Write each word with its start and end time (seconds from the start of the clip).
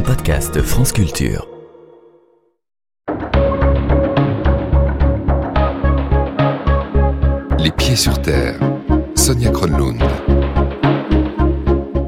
un 0.00 0.02
podcast 0.02 0.62
France 0.62 0.92
Culture. 0.92 1.46
Les 7.58 7.70
pieds 7.70 7.96
sur 7.96 8.20
terre. 8.22 8.58
Sonia 9.14 9.50
Kronlund. 9.50 10.02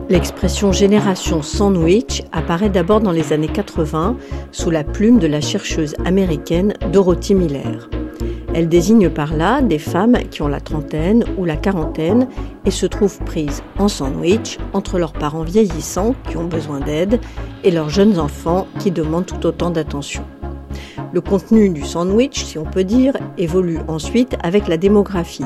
L'expression 0.08 0.72
génération 0.72 1.42
sandwich 1.42 2.22
apparaît 2.32 2.70
d'abord 2.70 3.00
dans 3.00 3.12
les 3.12 3.34
années 3.34 3.48
80 3.48 4.16
sous 4.52 4.70
la 4.70 4.84
plume 4.84 5.18
de 5.18 5.26
la 5.26 5.42
chercheuse 5.42 5.94
américaine 6.06 6.72
Dorothy 6.92 7.34
Miller. 7.34 7.90
Elle 8.54 8.68
désigne 8.68 9.08
par 9.08 9.34
là 9.34 9.60
des 9.60 9.78
femmes 9.78 10.18
qui 10.30 10.42
ont 10.42 10.48
la 10.48 10.60
trentaine 10.60 11.24
ou 11.38 11.44
la 11.44 11.56
quarantaine 11.56 12.28
et 12.64 12.70
se 12.70 12.86
trouvent 12.86 13.18
prises 13.24 13.62
en 13.78 13.88
sandwich 13.88 14.58
entre 14.72 14.98
leurs 14.98 15.14
parents 15.14 15.42
vieillissants 15.42 16.14
qui 16.28 16.36
ont 16.36 16.46
besoin 16.46 16.80
d'aide 16.80 17.20
et 17.64 17.70
leurs 17.70 17.90
jeunes 17.90 18.18
enfants 18.18 18.66
qui 18.78 18.90
demandent 18.90 19.26
tout 19.26 19.46
autant 19.46 19.70
d'attention. 19.70 20.24
Le 21.12 21.20
contenu 21.20 21.68
du 21.68 21.84
sandwich, 21.84 22.44
si 22.44 22.58
on 22.58 22.64
peut 22.64 22.84
dire, 22.84 23.16
évolue 23.36 23.78
ensuite 23.88 24.36
avec 24.42 24.68
la 24.68 24.76
démographie 24.76 25.44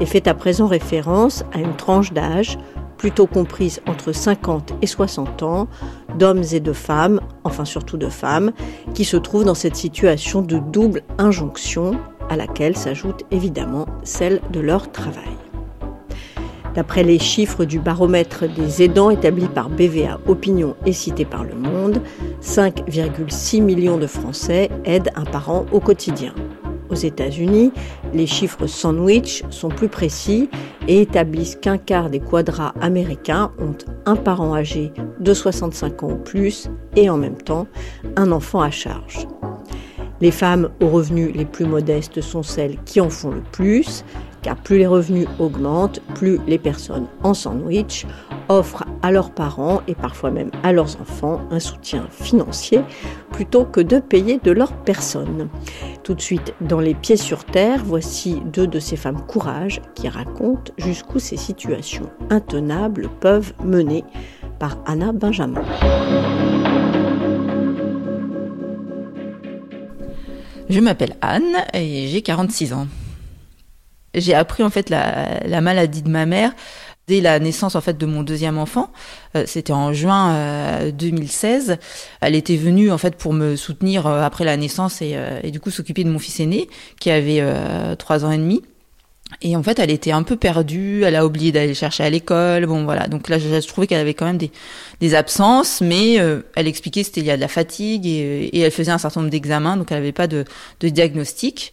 et 0.00 0.06
fait 0.06 0.26
à 0.26 0.34
présent 0.34 0.66
référence 0.66 1.44
à 1.52 1.58
une 1.58 1.76
tranche 1.76 2.12
d'âge 2.12 2.58
plutôt 2.96 3.26
comprise 3.26 3.80
entre 3.86 4.12
50 4.12 4.74
et 4.80 4.86
60 4.86 5.42
ans, 5.42 5.68
d'hommes 6.18 6.44
et 6.52 6.60
de 6.60 6.72
femmes, 6.72 7.20
enfin 7.42 7.64
surtout 7.64 7.96
de 7.96 8.08
femmes, 8.08 8.52
qui 8.94 9.04
se 9.04 9.16
trouvent 9.16 9.44
dans 9.44 9.56
cette 9.56 9.76
situation 9.76 10.40
de 10.40 10.58
double 10.58 11.02
injonction 11.18 11.98
à 12.30 12.36
laquelle 12.36 12.76
s'ajoute 12.76 13.24
évidemment 13.32 13.86
celle 14.04 14.40
de 14.52 14.60
leur 14.60 14.92
travail. 14.92 15.41
D'après 16.74 17.02
les 17.02 17.18
chiffres 17.18 17.64
du 17.64 17.78
baromètre 17.78 18.44
des 18.48 18.82
aidants 18.82 19.10
établi 19.10 19.46
par 19.46 19.68
BVA 19.68 20.18
Opinion 20.26 20.74
et 20.86 20.92
cité 20.92 21.24
par 21.24 21.44
Le 21.44 21.54
Monde, 21.54 22.00
5,6 22.42 23.62
millions 23.62 23.98
de 23.98 24.06
Français 24.06 24.70
aident 24.84 25.10
un 25.14 25.24
parent 25.24 25.66
au 25.70 25.80
quotidien. 25.80 26.34
Aux 26.88 26.94
États-Unis, 26.94 27.72
les 28.12 28.26
chiffres 28.26 28.66
sandwich 28.66 29.44
sont 29.50 29.68
plus 29.68 29.88
précis 29.88 30.50
et 30.88 31.02
établissent 31.02 31.56
qu'un 31.56 31.78
quart 31.78 32.10
des 32.10 32.20
quadras 32.20 32.74
américains 32.80 33.50
ont 33.58 33.76
un 34.04 34.16
parent 34.16 34.54
âgé 34.54 34.92
de 35.20 35.32
65 35.32 36.02
ans 36.02 36.12
ou 36.12 36.16
plus 36.16 36.68
et 36.96 37.08
en 37.08 37.16
même 37.16 37.40
temps 37.40 37.66
un 38.16 38.30
enfant 38.30 38.60
à 38.60 38.70
charge. 38.70 39.26
Les 40.20 40.30
femmes 40.30 40.70
aux 40.80 40.88
revenus 40.88 41.34
les 41.34 41.44
plus 41.44 41.64
modestes 41.64 42.20
sont 42.20 42.42
celles 42.42 42.76
qui 42.84 43.00
en 43.00 43.10
font 43.10 43.30
le 43.30 43.42
plus, 43.52 44.04
car 44.42 44.56
plus 44.56 44.78
les 44.78 44.86
revenus 44.86 45.28
augmentent, 45.38 46.00
plus 46.14 46.38
les 46.46 46.58
personnes 46.58 47.06
en 47.22 47.34
sandwich 47.34 48.06
offrent 48.48 48.84
à 49.02 49.10
leurs 49.10 49.30
parents 49.30 49.80
et 49.88 49.94
parfois 49.94 50.30
même 50.30 50.50
à 50.62 50.72
leurs 50.72 51.00
enfants 51.00 51.40
un 51.50 51.60
soutien 51.60 52.06
financier 52.10 52.82
plutôt 53.30 53.64
que 53.64 53.80
de 53.80 53.98
payer 53.98 54.40
de 54.42 54.50
leur 54.50 54.72
personne. 54.72 55.48
Tout 56.02 56.14
de 56.14 56.20
suite, 56.20 56.54
dans 56.60 56.80
Les 56.80 56.94
Pieds 56.94 57.16
sur 57.16 57.44
Terre, 57.44 57.82
voici 57.84 58.42
deux 58.52 58.66
de 58.66 58.78
ces 58.78 58.96
femmes 58.96 59.22
courage 59.26 59.80
qui 59.94 60.08
racontent 60.08 60.72
jusqu'où 60.76 61.18
ces 61.18 61.36
situations 61.36 62.10
intenables 62.30 63.08
peuvent 63.20 63.54
mener 63.64 64.04
par 64.58 64.78
Anna 64.86 65.12
Benjamin. 65.12 65.62
Je 70.68 70.80
m'appelle 70.80 71.16
Anne 71.20 71.56
et 71.74 72.08
j'ai 72.08 72.22
46 72.22 72.72
ans. 72.72 72.86
J'ai 74.14 74.34
appris 74.34 74.62
en 74.62 74.70
fait 74.70 74.90
la, 74.90 75.60
maladie 75.60 76.02
de 76.02 76.08
ma 76.08 76.26
mère 76.26 76.52
dès 77.08 77.20
la 77.20 77.38
naissance 77.40 77.74
en 77.74 77.80
fait 77.80 77.98
de 77.98 78.06
mon 78.06 78.22
deuxième 78.22 78.58
enfant. 78.58 78.90
Euh, 79.36 79.44
c'était 79.46 79.72
en 79.72 79.92
juin 79.92 80.90
2016. 80.90 81.70
Euh, 81.70 81.76
Elle 82.20 82.34
était 82.34 82.56
venue 82.56 82.90
en 82.92 82.98
fait 82.98 83.16
pour 83.16 83.32
me 83.32 83.56
soutenir 83.56 84.06
euh, 84.06 84.22
après 84.22 84.44
la 84.44 84.56
naissance 84.56 85.02
et, 85.02 85.16
et 85.42 85.50
du 85.50 85.60
coup 85.60 85.70
s'occuper 85.70 86.04
de 86.04 86.10
mon 86.10 86.18
fils 86.18 86.40
aîné 86.40 86.68
qui 87.00 87.10
avait 87.10 87.42
trois 87.96 88.24
ans 88.24 88.30
et 88.30 88.38
demi. 88.38 88.62
Et 89.40 89.56
en 89.56 89.62
fait, 89.62 89.78
elle 89.78 89.90
était 89.90 90.12
un 90.12 90.22
peu 90.22 90.36
perdue, 90.36 91.04
elle 91.04 91.16
a 91.16 91.24
oublié 91.24 91.52
d'aller 91.52 91.74
chercher 91.74 92.04
à 92.04 92.10
l'école. 92.10 92.66
Bon, 92.66 92.84
voilà. 92.84 93.08
Donc 93.08 93.28
là, 93.28 93.38
je, 93.38 93.66
trouvais 93.66 93.86
qu'elle 93.86 94.00
avait 94.00 94.14
quand 94.14 94.26
même 94.26 94.36
des, 94.36 94.50
des 95.00 95.14
absences, 95.14 95.80
mais 95.80 96.20
euh, 96.20 96.42
elle 96.54 96.68
expliquait 96.68 97.02
c'était 97.02 97.20
il 97.20 97.26
y 97.26 97.30
a 97.30 97.36
de 97.36 97.40
la 97.40 97.48
fatigue 97.48 98.06
et, 98.06 98.44
et, 98.52 98.60
elle 98.60 98.70
faisait 98.70 98.92
un 98.92 98.98
certain 98.98 99.20
nombre 99.20 99.30
d'examens, 99.30 99.76
donc 99.76 99.90
elle 99.90 99.98
n'avait 99.98 100.12
pas 100.12 100.26
de, 100.26 100.44
de 100.80 100.88
diagnostic. 100.88 101.72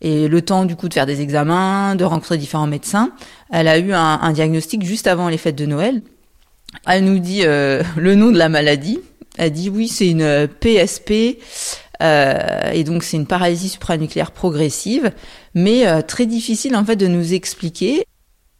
Et 0.00 0.28
le 0.28 0.42
temps 0.42 0.64
du 0.64 0.76
coup 0.76 0.88
de 0.88 0.94
faire 0.94 1.06
des 1.06 1.20
examens, 1.20 1.94
de 1.96 2.04
rencontrer 2.04 2.38
différents 2.38 2.66
médecins, 2.66 3.12
elle 3.50 3.68
a 3.68 3.78
eu 3.78 3.92
un, 3.92 4.32
diagnostic 4.32 4.84
juste 4.84 5.06
avant 5.06 5.28
les 5.28 5.38
fêtes 5.38 5.56
de 5.56 5.66
Noël. 5.66 6.02
Elle 6.86 7.04
nous 7.04 7.18
dit 7.18 7.40
euh, 7.44 7.82
le 7.96 8.14
nom 8.14 8.30
de 8.30 8.38
la 8.38 8.48
maladie. 8.48 9.00
Elle 9.36 9.52
dit 9.52 9.70
oui, 9.70 9.88
c'est 9.88 10.08
une 10.08 10.48
PSP. 10.60 11.38
Euh, 12.02 12.70
et 12.72 12.84
donc 12.84 13.02
c'est 13.02 13.16
une 13.16 13.26
paralysie 13.26 13.68
supranucléaire 13.68 14.30
progressive, 14.30 15.12
mais 15.54 15.86
euh, 15.86 16.00
très 16.00 16.26
difficile 16.26 16.76
en 16.76 16.84
fait 16.84 16.96
de 16.96 17.06
nous 17.06 17.34
expliquer. 17.34 18.04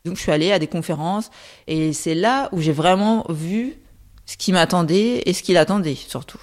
Donc 0.05 0.17
je 0.17 0.23
suis 0.23 0.33
allée 0.33 0.53
à 0.53 0.59
des 0.59 0.67
conférences 0.67 1.31
et 1.67 1.93
c'est 1.93 2.15
là 2.15 2.49
où 2.53 2.61
j'ai 2.61 2.73
vraiment 2.73 3.25
vu 3.29 3.75
ce 4.27 4.37
qui 4.37 4.53
m'attendait 4.53 5.23
et 5.27 5.33
ce 5.33 5.43
qu'il 5.43 5.57
attendait 5.57 5.95
surtout. 5.95 6.41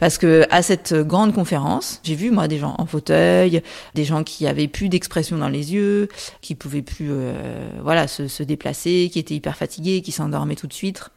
Parce 0.00 0.16
que 0.16 0.46
à 0.50 0.62
cette 0.62 0.94
grande 0.94 1.34
conférence, 1.34 2.00
j'ai 2.02 2.14
vu 2.14 2.30
moi 2.30 2.48
des 2.48 2.58
gens 2.58 2.74
en 2.78 2.86
fauteuil, 2.86 3.62
des 3.94 4.04
gens 4.04 4.24
qui 4.24 4.46
avaient 4.46 4.66
plus 4.66 4.88
d'expression 4.88 5.36
dans 5.36 5.50
les 5.50 5.74
yeux, 5.74 6.08
qui 6.40 6.54
pouvaient 6.54 6.80
plus 6.80 7.08
euh, 7.10 7.68
voilà 7.82 8.08
se, 8.08 8.42
déplacer, 8.42 9.10
qui 9.12 9.18
étaient 9.18 9.34
hyper 9.34 9.56
fatigués, 9.56 10.00
qui 10.00 10.10
s'endormaient 10.10 10.56
tout 10.56 10.66
de 10.66 10.72
suite. 10.72 11.10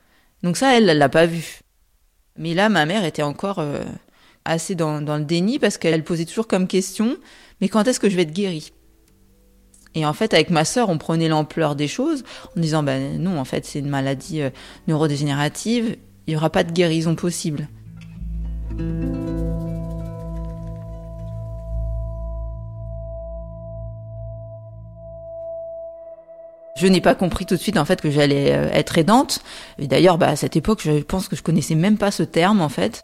Donc 0.44 0.58
ça, 0.58 0.78
elle, 0.78 0.90
elle 0.90 0.98
l'a 0.98 1.08
pas 1.08 1.26
vu. 1.26 1.62
Mais 2.38 2.54
là, 2.54 2.68
ma 2.68 2.86
mère 2.86 3.06
était 3.06 3.24
encore 3.24 3.60
euh, 3.60 3.86
assez 4.44 4.76
dans, 4.76 5.02
dans 5.02 5.18
le 5.18 5.24
déni 5.24 5.60
parce 5.60 5.78
qu'elle 5.78 6.04
posait 6.04 6.26
toujours 6.26 6.48
comme 6.48 6.68
question, 6.68 7.16
mais 7.62 7.70
quand 7.70 7.88
est-ce 7.88 8.02
que 8.02 8.10
je 8.10 8.18
vais 8.18 8.24
être 8.24 8.34
guérie? 8.34 8.74
Et 9.96 10.06
en 10.06 10.12
fait, 10.12 10.34
avec 10.34 10.50
ma 10.50 10.66
sœur, 10.66 10.90
on 10.90 10.98
prenait 10.98 11.30
l'ampleur 11.30 11.78
des 11.78 11.88
choses 11.88 12.26
en 12.58 12.60
disant, 12.60 12.84
ben 12.84 13.18
non, 13.22 13.40
en 13.40 13.46
fait, 13.46 13.66
c'est 13.66 13.80
une 13.80 13.90
maladie 13.90 14.42
euh, 14.42 14.50
neurodégénérative, 14.90 15.96
il 16.28 16.32
n'y 16.32 16.36
aura 16.36 16.50
pas 16.50 16.66
de 16.66 16.74
guérison 16.74 17.16
possible. 17.16 17.70
Je 26.84 26.88
n'ai 26.88 27.00
pas 27.00 27.16
compris 27.16 27.46
tout 27.46 27.56
de 27.56 27.60
suite 27.62 27.78
en 27.78 27.86
fait 27.86 28.02
que 28.02 28.12
j'allais 28.12 28.52
euh, 28.52 28.70
être 28.74 28.98
aidante. 28.98 29.40
Et 29.80 29.88
d'ailleurs, 29.88 30.18
bah, 30.18 30.28
à 30.28 30.36
cette 30.36 30.58
époque, 30.58 30.82
je 30.84 31.02
pense 31.02 31.30
que 31.30 31.36
je 31.36 31.42
connaissais 31.42 31.76
même 31.76 31.98
pas 31.98 32.12
ce 32.12 32.24
terme 32.24 32.62
en 32.62 32.68
fait. 32.68 33.04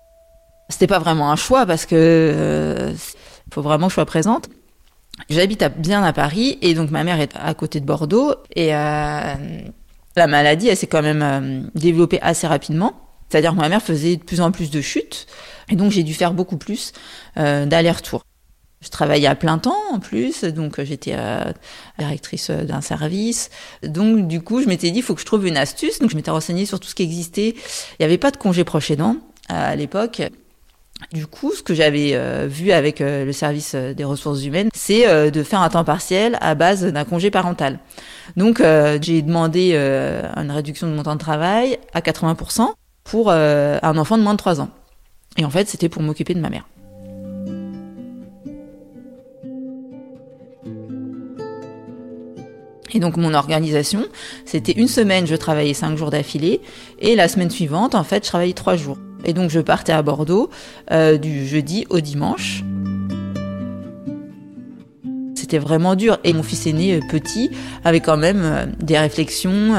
C'était 0.67 0.87
pas 0.87 0.99
vraiment 0.99 1.31
un 1.31 1.37
choix 1.37 1.65
parce 1.65 1.85
que 1.85 1.95
euh, 1.95 2.93
faut 3.53 3.61
vraiment 3.61 3.87
que 3.87 3.91
je 3.91 3.95
sois 3.95 4.05
présente. 4.05 4.49
J'habite 5.29 5.63
bien 5.77 6.03
à 6.03 6.11
Paris 6.11 6.57
et 6.61 6.73
donc 6.73 6.91
ma 6.91 7.03
mère 7.03 7.21
est 7.21 7.31
à 7.41 7.53
côté 7.53 7.79
de 7.79 7.85
Bordeaux 7.85 8.35
et 8.53 8.75
euh, 8.75 9.33
la 10.15 10.27
maladie 10.27 10.67
elle 10.67 10.77
s'est 10.77 10.87
quand 10.87 11.01
même 11.01 11.69
développée 11.75 12.19
assez 12.21 12.47
rapidement. 12.47 13.08
C'est-à-dire 13.29 13.51
que 13.51 13.57
ma 13.57 13.69
mère 13.69 13.81
faisait 13.81 14.15
de 14.17 14.23
plus 14.23 14.41
en 14.41 14.51
plus 14.51 14.71
de 14.71 14.81
chutes 14.81 15.27
et 15.69 15.75
donc 15.75 15.91
j'ai 15.91 16.03
dû 16.03 16.13
faire 16.13 16.33
beaucoup 16.33 16.57
plus 16.57 16.93
euh, 17.37 17.65
d'aller-retour. 17.65 18.23
Je 18.81 18.89
travaillais 18.89 19.27
à 19.27 19.35
plein 19.35 19.57
temps 19.57 19.75
en 19.91 19.99
plus, 19.99 20.45
donc 20.45 20.81
j'étais 20.81 21.13
euh, 21.13 21.51
directrice 21.97 22.49
d'un 22.49 22.79
service. 22.79 23.49
Donc 23.83 24.27
du 24.27 24.41
coup, 24.41 24.61
je 24.61 24.67
m'étais 24.67 24.89
dit, 24.89 24.99
il 24.99 25.03
faut 25.03 25.15
que 25.15 25.21
je 25.21 25.25
trouve 25.25 25.45
une 25.45 25.57
astuce. 25.57 25.99
Donc 25.99 26.09
je 26.11 26.15
m'étais 26.15 26.31
renseignée 26.31 26.65
sur 26.65 26.79
tout 26.79 26.87
ce 26.87 26.95
qui 26.95 27.03
existait. 27.03 27.49
Il 27.49 27.95
n'y 27.99 28.05
avait 28.05 28.17
pas 28.17 28.31
de 28.31 28.37
congé 28.37 28.63
proche 28.63 28.89
aidant 28.89 29.17
à 29.49 29.75
l'époque. 29.75 30.21
Du 31.13 31.27
coup, 31.27 31.53
ce 31.53 31.63
que 31.63 31.73
j'avais 31.73 32.11
euh, 32.13 32.45
vu 32.49 32.71
avec 32.71 32.99
euh, 32.99 33.23
le 33.23 33.31
service 33.31 33.71
euh, 33.73 33.93
des 33.93 34.03
ressources 34.03 34.43
humaines, 34.43 34.69
c'est 34.73 35.31
de 35.31 35.43
faire 35.43 35.61
un 35.61 35.69
temps 35.69 35.85
partiel 35.85 36.37
à 36.41 36.55
base 36.55 36.83
d'un 36.85 37.05
congé 37.05 37.31
parental. 37.31 37.79
Donc, 38.35 38.61
j'ai 39.01 39.21
demandé 39.21 39.73
une 39.75 40.51
réduction 40.51 40.87
de 40.87 40.93
mon 40.93 41.03
temps 41.03 41.15
de 41.15 41.19
travail 41.19 41.79
à 41.93 42.01
80% 42.01 42.69
pour 43.09 43.31
un 43.31 43.97
enfant 43.97 44.17
de 44.17 44.23
moins 44.23 44.33
de 44.33 44.37
3 44.37 44.61
ans. 44.61 44.69
Et 45.37 45.45
en 45.45 45.49
fait, 45.49 45.67
c'était 45.67 45.89
pour 45.89 46.01
m'occuper 46.01 46.33
de 46.33 46.39
ma 46.39 46.49
mère. 46.49 46.65
Et 52.93 52.99
donc 52.99 53.17
mon 53.17 53.33
organisation, 53.33 54.05
c'était 54.45 54.71
une 54.71 54.87
semaine, 54.87 55.27
je 55.27 55.35
travaillais 55.35 55.73
5 55.73 55.97
jours 55.97 56.09
d'affilée, 56.09 56.61
et 56.99 57.15
la 57.15 57.27
semaine 57.27 57.49
suivante, 57.49 57.95
en 57.95 58.03
fait, 58.03 58.23
je 58.23 58.29
travaillais 58.29 58.53
3 58.53 58.75
jours. 58.75 58.97
Et 59.25 59.33
donc 59.33 59.49
je 59.49 59.59
partais 59.59 59.91
à 59.91 60.01
Bordeaux 60.01 60.49
euh, 60.91 61.17
du 61.17 61.45
jeudi 61.45 61.85
au 61.89 61.99
dimanche. 61.99 62.63
C'était 65.35 65.57
vraiment 65.57 65.95
dur. 65.95 66.19
Et 66.23 66.33
mon 66.33 66.43
fils 66.43 66.67
aîné, 66.67 66.95
euh, 66.95 66.99
petit, 67.09 67.51
avait 67.83 67.99
quand 67.99 68.17
même 68.17 68.41
euh, 68.43 68.65
des 68.79 68.97
réflexions. 68.97 69.75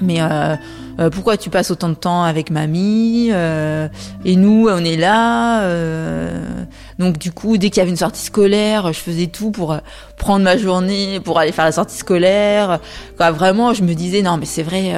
Mais 0.00 0.20
euh, 0.20 0.56
euh, 1.00 1.10
pourquoi 1.10 1.36
tu 1.36 1.48
passes 1.48 1.70
autant 1.70 1.88
de 1.88 1.94
temps 1.94 2.24
avec 2.24 2.50
mamie 2.50 3.28
euh, 3.30 3.88
et 4.24 4.34
nous 4.34 4.66
on 4.68 4.84
est 4.84 4.96
là 4.96 5.62
euh. 5.62 6.64
donc 6.98 7.18
du 7.18 7.30
coup 7.30 7.56
dès 7.56 7.70
qu'il 7.70 7.78
y 7.78 7.82
avait 7.82 7.90
une 7.90 7.96
sortie 7.96 8.24
scolaire 8.24 8.92
je 8.92 8.98
faisais 8.98 9.28
tout 9.28 9.52
pour 9.52 9.78
prendre 10.16 10.44
ma 10.44 10.56
journée 10.56 11.20
pour 11.20 11.38
aller 11.38 11.52
faire 11.52 11.64
la 11.64 11.72
sortie 11.72 11.96
scolaire. 11.96 12.80
Quoi, 13.16 13.30
vraiment 13.30 13.74
je 13.74 13.84
me 13.84 13.94
disais 13.94 14.22
non 14.22 14.38
mais 14.38 14.46
c'est 14.46 14.64
vrai 14.64 14.92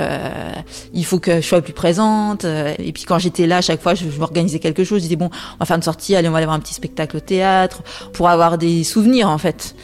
il 0.95 1.05
faut 1.05 1.19
que 1.19 1.43
je 1.43 1.47
sois 1.47 1.61
plus 1.61 1.75
présente. 1.75 2.45
Et 2.45 2.93
puis 2.93 3.05
quand 3.05 3.19
j'étais 3.19 3.47
là 3.47 3.59
à 3.59 3.61
chaque 3.61 3.83
fois 3.83 3.95
je, 3.95 4.09
je 4.09 4.19
m'organisais 4.19 4.59
quelque 4.59 4.85
chose. 4.85 4.99
Je 5.01 5.05
disais 5.05 5.17
bon 5.17 5.29
on 5.55 5.57
va 5.59 5.67
faire 5.67 5.77
une 5.77 5.83
sortie 5.83 6.17
allez 6.17 6.29
on 6.29 6.33
va 6.33 6.39
aller 6.39 6.47
voir 6.47 6.57
un 6.57 6.61
petit 6.61 6.75
spectacle 6.75 7.19
au 7.19 7.21
théâtre 7.21 7.83
pour 8.15 8.31
avoir 8.31 8.57
des 8.57 8.85
souvenirs 8.85 9.29
en 9.29 9.39
fait. 9.39 9.75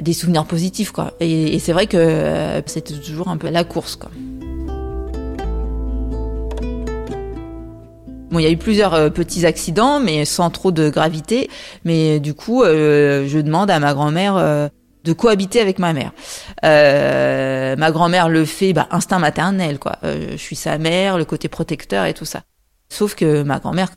Des 0.00 0.12
souvenirs 0.12 0.44
positifs 0.44 0.92
quoi. 0.92 1.14
Et, 1.18 1.56
et 1.56 1.58
c'est 1.58 1.72
vrai 1.72 1.86
que 1.86 2.62
c'était 2.66 2.94
toujours 2.94 3.28
un 3.28 3.36
peu 3.36 3.50
la 3.50 3.64
course 3.64 3.96
quoi 3.96 4.10
Bon, 8.30 8.38
il 8.38 8.42
y 8.42 8.46
a 8.46 8.50
eu 8.50 8.58
plusieurs 8.58 8.92
euh, 8.92 9.08
petits 9.08 9.46
accidents, 9.46 10.00
mais 10.00 10.26
sans 10.26 10.50
trop 10.50 10.70
de 10.70 10.90
gravité. 10.90 11.48
Mais 11.84 12.20
du 12.20 12.34
coup, 12.34 12.62
euh, 12.62 13.26
je 13.26 13.38
demande 13.38 13.70
à 13.70 13.78
ma 13.78 13.94
grand-mère 13.94 14.36
euh, 14.36 14.68
de 15.04 15.12
cohabiter 15.14 15.60
avec 15.60 15.78
ma 15.78 15.94
mère. 15.94 16.12
Euh, 16.64 17.74
ma 17.76 17.90
grand-mère 17.90 18.28
le 18.28 18.44
fait, 18.44 18.74
bah, 18.74 18.86
instinct 18.90 19.18
maternel, 19.18 19.78
quoi. 19.78 19.96
je 20.02 20.36
suis 20.36 20.56
sa 20.56 20.76
mère, 20.76 21.16
le 21.16 21.24
côté 21.24 21.48
protecteur 21.48 22.04
et 22.04 22.12
tout 22.12 22.26
ça. 22.26 22.42
Sauf 22.90 23.14
que 23.14 23.42
ma 23.42 23.60
grand-mère, 23.60 23.88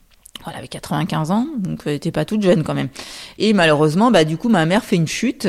elle 0.47 0.57
avait 0.57 0.69
95 0.69 1.31
ans, 1.31 1.47
donc 1.57 1.81
elle 1.85 1.93
était 1.93 2.11
pas 2.11 2.23
toute 2.23 2.41
jeune 2.41 2.63
quand 2.63 2.73
même. 2.73 2.89
Et 3.37 3.51
malheureusement, 3.51 4.11
bah 4.11 4.23
du 4.23 4.37
coup, 4.37 4.47
ma 4.47 4.65
mère 4.65 4.85
fait 4.85 4.95
une 4.95 5.07
chute. 5.07 5.47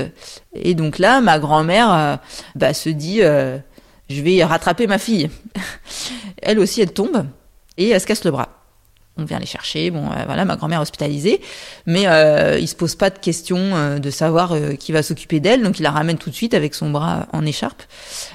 Et 0.54 0.74
donc 0.74 0.98
là, 0.98 1.20
ma 1.20 1.38
grand-mère, 1.38 2.18
bah, 2.56 2.74
se 2.74 2.88
dit, 2.88 3.20
je 3.20 4.22
vais 4.22 4.42
rattraper 4.42 4.88
ma 4.88 4.98
fille. 4.98 5.30
elle 6.42 6.58
aussi, 6.58 6.80
elle 6.80 6.92
tombe 6.92 7.26
et 7.78 7.90
elle 7.90 8.00
se 8.00 8.06
casse 8.06 8.24
le 8.24 8.32
bras 8.32 8.61
on 9.16 9.24
vient 9.24 9.38
les 9.38 9.46
chercher. 9.46 9.90
Bon, 9.90 10.10
euh, 10.10 10.24
voilà, 10.26 10.44
ma 10.44 10.56
grand-mère 10.56 10.80
hospitalisée, 10.80 11.40
mais 11.86 12.06
euh, 12.06 12.58
il 12.58 12.66
se 12.66 12.74
pose 12.74 12.94
pas 12.94 13.10
de 13.10 13.18
question 13.18 13.58
euh, 13.58 13.98
de 13.98 14.10
savoir 14.10 14.52
euh, 14.52 14.74
qui 14.74 14.92
va 14.92 15.02
s'occuper 15.02 15.40
d'elle, 15.40 15.62
donc 15.62 15.78
il 15.78 15.82
la 15.82 15.90
ramène 15.90 16.18
tout 16.18 16.30
de 16.30 16.34
suite 16.34 16.54
avec 16.54 16.74
son 16.74 16.90
bras 16.90 17.26
en 17.32 17.44
écharpe, 17.44 17.82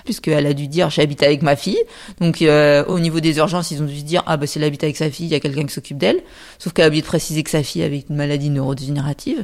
puisqu'elle 0.05 0.45
a 0.45 0.53
dû 0.53 0.67
dire 0.67 0.89
j'habite 0.89 1.23
avec 1.23 1.41
ma 1.41 1.55
fille. 1.55 1.81
Donc 2.19 2.41
au 2.41 2.99
niveau 2.99 3.19
des 3.19 3.37
urgences, 3.37 3.71
ils 3.71 3.81
ont 3.81 3.85
dû 3.85 3.97
se 3.97 4.03
dire 4.03 4.23
ah 4.25 4.37
bah 4.37 4.47
c'est 4.47 4.59
l'habite 4.59 4.83
avec 4.83 4.97
sa 4.97 5.09
fille, 5.09 5.25
il 5.25 5.31
y 5.31 5.35
a 5.35 5.39
quelqu'un 5.39 5.65
qui 5.65 5.73
s'occupe 5.73 5.97
d'elle. 5.97 6.21
Sauf 6.59 6.73
qu'elle 6.73 6.85
a 6.85 6.87
oublié 6.87 7.01
de 7.01 7.07
préciser 7.07 7.43
que 7.43 7.49
sa 7.49 7.63
fille 7.63 7.83
avait 7.83 8.03
une 8.09 8.15
maladie 8.15 8.49
neurodégénérative. 8.49 9.43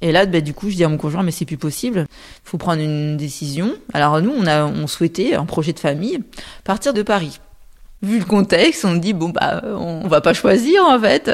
Et 0.00 0.12
là, 0.12 0.26
bah, 0.26 0.40
du 0.40 0.54
coup, 0.54 0.70
je 0.70 0.76
dis 0.76 0.84
à 0.84 0.88
mon 0.88 0.96
conjoint, 0.96 1.24
mais 1.24 1.32
c'est 1.32 1.44
plus 1.44 1.56
possible. 1.56 2.06
Il 2.08 2.48
faut 2.48 2.58
prendre 2.58 2.80
une 2.80 3.16
décision. 3.16 3.74
Alors 3.92 4.20
nous, 4.20 4.30
on 4.30 4.46
a, 4.46 4.64
on 4.64 4.86
souhaitait, 4.86 5.34
un 5.34 5.44
projet 5.44 5.72
de 5.72 5.80
famille, 5.80 6.20
partir 6.64 6.94
de 6.94 7.02
Paris 7.02 7.40
vu 8.02 8.18
le 8.18 8.24
contexte, 8.24 8.84
on 8.84 8.94
dit 8.94 9.12
bon 9.12 9.30
bah 9.30 9.62
on, 9.64 10.06
va 10.08 10.20
pas 10.20 10.34
choisir 10.34 10.84
en 10.84 10.98
fait, 11.00 11.30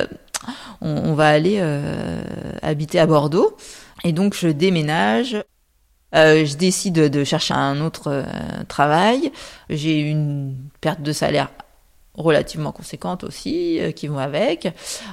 on, 0.81 1.14
va 1.14 1.28
aller 1.28 1.58
euh, 1.61 2.22
habiter 2.62 2.99
à 2.99 3.06
Bordeaux. 3.06 3.56
Et 4.05 4.12
donc 4.12 4.34
je 4.34 4.49
déménage. 4.49 5.43
Euh, 6.14 6.44
je 6.44 6.56
décide 6.56 6.94
de 6.94 7.25
chercher 7.25 7.55
un 7.55 7.81
autre 7.81 8.05
euh, 8.06 8.25
travail. 8.69 9.32
J'ai 9.69 10.00
une 10.00 10.55
perte 10.81 11.02
de 11.02 11.12
salaire 11.12 11.50
relativement 12.16 12.70
conséquente 12.70 13.25
aussi 13.25 13.81
qui 13.96 14.06
vont 14.06 14.19
avec 14.19 14.69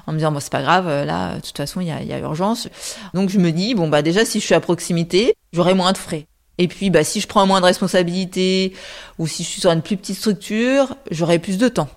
en 0.06 0.12
me 0.12 0.18
disant 0.18 0.31
bon 0.31 0.39
c'est 0.39 0.51
pas 0.51 0.62
grave 0.62 0.86
là 0.86 1.33
de 1.33 1.39
toute 1.42 1.57
façon 1.57 1.81
il 1.81 1.88
y 1.88 1.92
a, 1.92 2.04
y 2.04 2.13
a 2.13 2.19
urgence 2.19 2.69
donc 3.15 3.30
je 3.30 3.39
me 3.39 3.51
dis 3.51 3.74
bon 3.74 3.88
bah 3.88 4.04
déjà 4.04 4.24
si 4.24 4.39
je 4.39 4.45
suis 4.45 4.54
à 4.54 4.59
proximité 4.59 5.33
j'aurai 5.51 5.74
moins 5.74 5.94
de 5.94 5.97
frais 5.97 6.27
et 6.61 6.67
puis, 6.67 6.91
bah, 6.91 7.03
si 7.03 7.19
je 7.21 7.27
prends 7.27 7.47
moins 7.47 7.59
de 7.59 7.65
responsabilités 7.65 8.73
ou 9.17 9.25
si 9.25 9.41
je 9.43 9.47
suis 9.47 9.61
sur 9.61 9.71
une 9.71 9.81
plus 9.81 9.97
petite 9.97 10.15
structure, 10.15 10.95
j'aurai 11.09 11.39
plus 11.39 11.57
de 11.57 11.67
temps. 11.67 11.89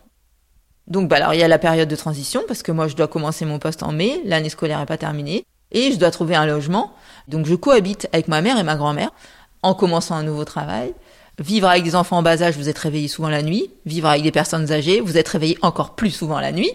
Donc, 0.87 1.07
bah, 1.07 1.17
alors, 1.17 1.35
il 1.35 1.41
y 1.41 1.43
a 1.43 1.49
la 1.49 1.59
période 1.59 1.87
de 1.87 1.97
transition 1.97 2.43
parce 2.49 2.63
que 2.63 2.73
moi, 2.73 2.89
je 2.89 2.97
dois 2.97 3.07
commencer 3.07 3.45
mon 3.45 3.59
poste 3.59 3.83
en 3.83 3.93
mai, 3.93 4.23
l'année 4.25 4.49
scolaire 4.49 4.79
n'est 4.81 4.87
pas 4.87 4.97
terminée 4.97 5.45
et 5.71 5.93
je 5.93 5.99
dois 5.99 6.11
trouver 6.11 6.35
un 6.35 6.47
logement. 6.47 6.95
Donc, 7.29 7.45
je 7.45 7.55
cohabite 7.55 8.09
avec 8.15 8.27
ma 8.27 8.41
mère 8.41 8.59
et 8.59 8.63
ma 8.63 8.75
grand-mère 8.75 9.11
en 9.63 9.75
commençant 9.75 10.15
un 10.15 10.23
nouveau 10.23 10.47
travail. 10.47 10.95
Vivre 11.41 11.69
avec 11.69 11.83
des 11.83 11.97
enfants 11.97 12.19
en 12.19 12.23
bas 12.23 12.43
âge, 12.43 12.57
vous 12.57 12.69
êtes 12.69 12.79
réveillé 12.79 13.09
souvent 13.09 13.29
la 13.29 13.43
nuit. 13.43 13.69
Vivre 13.87 14.09
avec 14.09 14.23
des 14.23 14.31
personnes 14.31 14.71
âgées, 14.71 15.01
vous 15.01 15.19
êtes 15.19 15.27
réveillé 15.27 15.59
encore 15.63 15.97
plus 15.97 16.13
souvent 16.13 16.39
la 16.39 16.53
nuit. 16.53 16.71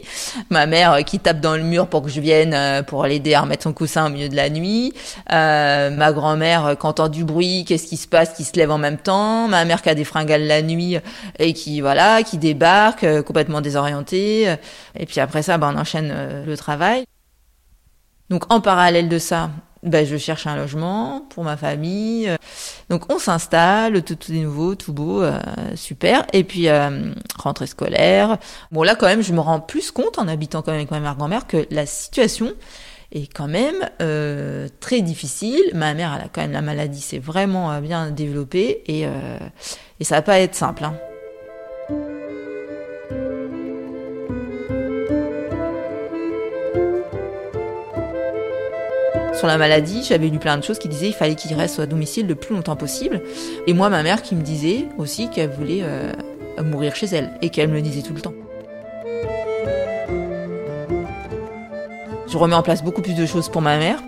Ma 0.49 0.65
mère 0.65 0.91
euh, 0.91 1.01
qui 1.01 1.17
tape 1.17 1.39
dans 1.39 1.55
le 1.55 1.63
mur 1.63 1.87
pour 1.87 2.01
que 2.01 2.09
je 2.09 2.19
vienne 2.19 2.53
euh, 2.53 2.83
pour 2.83 3.05
l'aider 3.05 3.33
à 3.33 3.41
remettre 3.41 3.63
son 3.63 3.71
coussin 3.71 4.07
au 4.07 4.09
milieu 4.09 4.27
de 4.27 4.35
la 4.35 4.49
nuit. 4.49 4.93
Euh, 5.31 5.91
ma 5.91 6.11
grand-mère 6.11 6.75
qui 6.77 6.85
entend 6.85 7.07
du 7.07 7.23
bruit, 7.23 7.63
qu'est-ce 7.65 7.87
qui 7.87 7.95
se 7.95 8.07
passe, 8.07 8.33
qui 8.33 8.43
se 8.43 8.51
lève 8.57 8.69
en 8.69 8.77
même 8.77 8.97
temps. 8.97 9.47
Ma 9.47 9.63
mère 9.63 9.81
qui 9.81 9.87
a 9.87 9.95
des 9.95 10.03
fringales 10.03 10.45
la 10.45 10.61
nuit 10.61 10.97
et 11.37 11.53
qui 11.53 11.79
voilà, 11.79 12.23
qui 12.23 12.37
débarque 12.37 13.05
complètement 13.23 13.61
désorientée. 13.61 14.55
Et 14.97 15.05
puis 15.05 15.21
après 15.21 15.41
ça, 15.41 15.57
ben, 15.57 15.73
on 15.73 15.79
enchaîne 15.79 16.43
le 16.45 16.57
travail. 16.57 17.05
Donc 18.29 18.51
en 18.51 18.59
parallèle 18.59 19.07
de 19.07 19.19
ça, 19.19 19.51
ben, 19.83 20.05
je 20.05 20.17
cherche 20.17 20.47
un 20.47 20.55
logement 20.55 21.25
pour 21.29 21.43
ma 21.43 21.57
famille. 21.57 22.29
Donc 22.89 23.11
on 23.11 23.19
s'installe, 23.19 24.03
tout, 24.03 24.15
tout 24.15 24.31
est 24.31 24.39
nouveau, 24.39 24.75
tout 24.75 24.93
beau, 24.93 25.21
euh, 25.21 25.39
super. 25.75 26.25
Et 26.33 26.43
puis 26.43 26.67
euh, 26.67 27.11
rentrée 27.37 27.67
scolaire. 27.67 28.37
Bon 28.71 28.83
là 28.83 28.95
quand 28.95 29.07
même, 29.07 29.21
je 29.21 29.33
me 29.33 29.39
rends 29.39 29.59
plus 29.59 29.91
compte 29.91 30.17
en 30.19 30.27
habitant 30.27 30.61
quand 30.61 30.71
même 30.71 30.79
avec 30.79 30.91
ma 30.91 30.99
mère 30.99 31.15
grand-mère 31.15 31.47
que 31.47 31.65
la 31.71 31.85
situation 31.85 32.53
est 33.11 33.33
quand 33.33 33.47
même 33.47 33.89
euh, 34.01 34.67
très 34.79 35.01
difficile. 35.01 35.63
Ma 35.73 35.93
mère 35.93 36.13
elle 36.15 36.25
a 36.25 36.29
quand 36.29 36.41
même 36.41 36.51
la 36.51 36.61
maladie, 36.61 37.01
c'est 37.01 37.19
vraiment 37.19 37.71
euh, 37.71 37.79
bien 37.79 38.11
développé 38.11 38.83
et 38.87 39.05
et 39.99 40.03
ça 40.03 40.15
va 40.15 40.21
pas 40.21 40.39
être 40.39 40.55
simple. 40.55 40.83
Hein. 40.83 40.95
Sur 49.39 49.47
la 49.47 49.57
maladie, 49.57 50.03
j'avais 50.03 50.27
lu 50.27 50.37
plein 50.37 50.57
de 50.57 50.63
choses 50.65 50.79
qui 50.79 50.89
disaient 50.89 51.05
qu'il 51.07 51.15
fallait 51.15 51.35
qu'il 51.35 51.55
reste 51.55 51.79
à 51.79 51.85
domicile 51.85 52.27
le 52.27 52.35
plus 52.35 52.53
longtemps 52.53 52.75
possible. 52.75 53.21
Et 53.67 53.73
moi, 53.73 53.89
ma 53.89 54.03
mère 54.03 54.21
qui 54.21 54.35
me 54.35 54.41
disait 54.41 54.85
aussi 54.97 55.29
qu'elle 55.29 55.49
voulait 55.49 55.79
euh, 55.81 56.11
mourir 56.61 56.93
chez 56.93 57.05
elle 57.05 57.31
et 57.41 57.49
qu'elle 57.49 57.69
me 57.69 57.75
le 57.75 57.81
disait 57.81 58.01
tout 58.01 58.13
le 58.13 58.19
temps. 58.19 58.33
Je 62.27 62.37
remets 62.37 62.55
en 62.55 62.61
place 62.61 62.83
beaucoup 62.83 63.01
plus 63.01 63.15
de 63.15 63.25
choses 63.25 63.47
pour 63.47 63.61
ma 63.61 63.77
mère. 63.77 64.03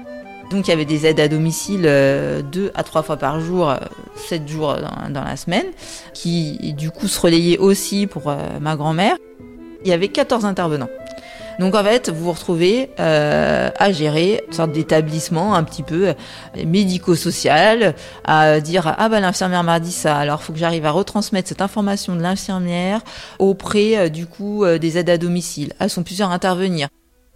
Donc 0.52 0.68
il 0.68 0.72
y 0.72 0.74
avait 0.74 0.84
des 0.84 1.06
aides 1.06 1.22
à 1.22 1.30
domicile 1.30 1.84
euh, 1.86 2.42
deux 2.42 2.72
à 2.76 2.84
trois 2.84 3.02
fois 3.02 3.16
par 3.16 3.40
jour, 3.40 3.70
euh, 3.70 3.78
sept 4.18 4.46
jours 4.50 4.76
dans, 5.10 5.24
la 5.24 5.38
semaine, 5.38 5.68
qui 6.14 6.74
du 6.74 6.92
coup 6.92 7.08
se 7.08 7.22
relayaient 7.22 7.58
aussi 7.58 8.06
pour 8.06 8.36
ma 8.60 8.76
grand-mère. 8.76 9.16
Il 9.86 9.90
y 9.90 9.94
avait 9.94 10.10
14 10.10 10.44
intervenants. 10.44 10.90
Donc 11.60 11.76
en 11.76 11.84
fait, 11.84 12.10
vous 12.10 12.26
vous 12.26 12.32
retrouvez 12.32 12.92
euh, 13.00 13.70
à 13.78 13.92
gérer 13.92 14.44
une 14.48 14.54
sorte 14.54 14.72
d'établissement 14.72 15.56
un 15.56 15.64
petit 15.64 15.84
peu 15.84 16.10
euh, 16.10 16.14
médico-social, 16.66 17.96
à 18.26 18.60
dire 18.60 18.96
ah 18.98 19.10
bah 19.10 19.20
l'infirmière 19.20 19.64
m'a 19.64 19.80
dit 19.80 19.92
ça, 19.92 20.18
alors 20.18 20.42
faut 20.42 20.54
que 20.54 20.60
j'arrive 20.60 20.86
à 20.86 20.92
retransmettre 20.92 21.50
cette 21.50 21.62
information 21.62 22.16
de 22.16 22.22
l'infirmière 22.22 23.02
auprès 23.40 23.98
euh, 23.98 24.10
du 24.10 24.26
coup 24.26 24.66
des 24.66 24.98
aides 24.98 25.10
à 25.10 25.18
domicile. 25.18 25.74
Elles 25.80 25.90
sont 25.90 26.04
plusieurs 26.04 26.32
à 26.32 26.34
intervenir. 26.34 26.88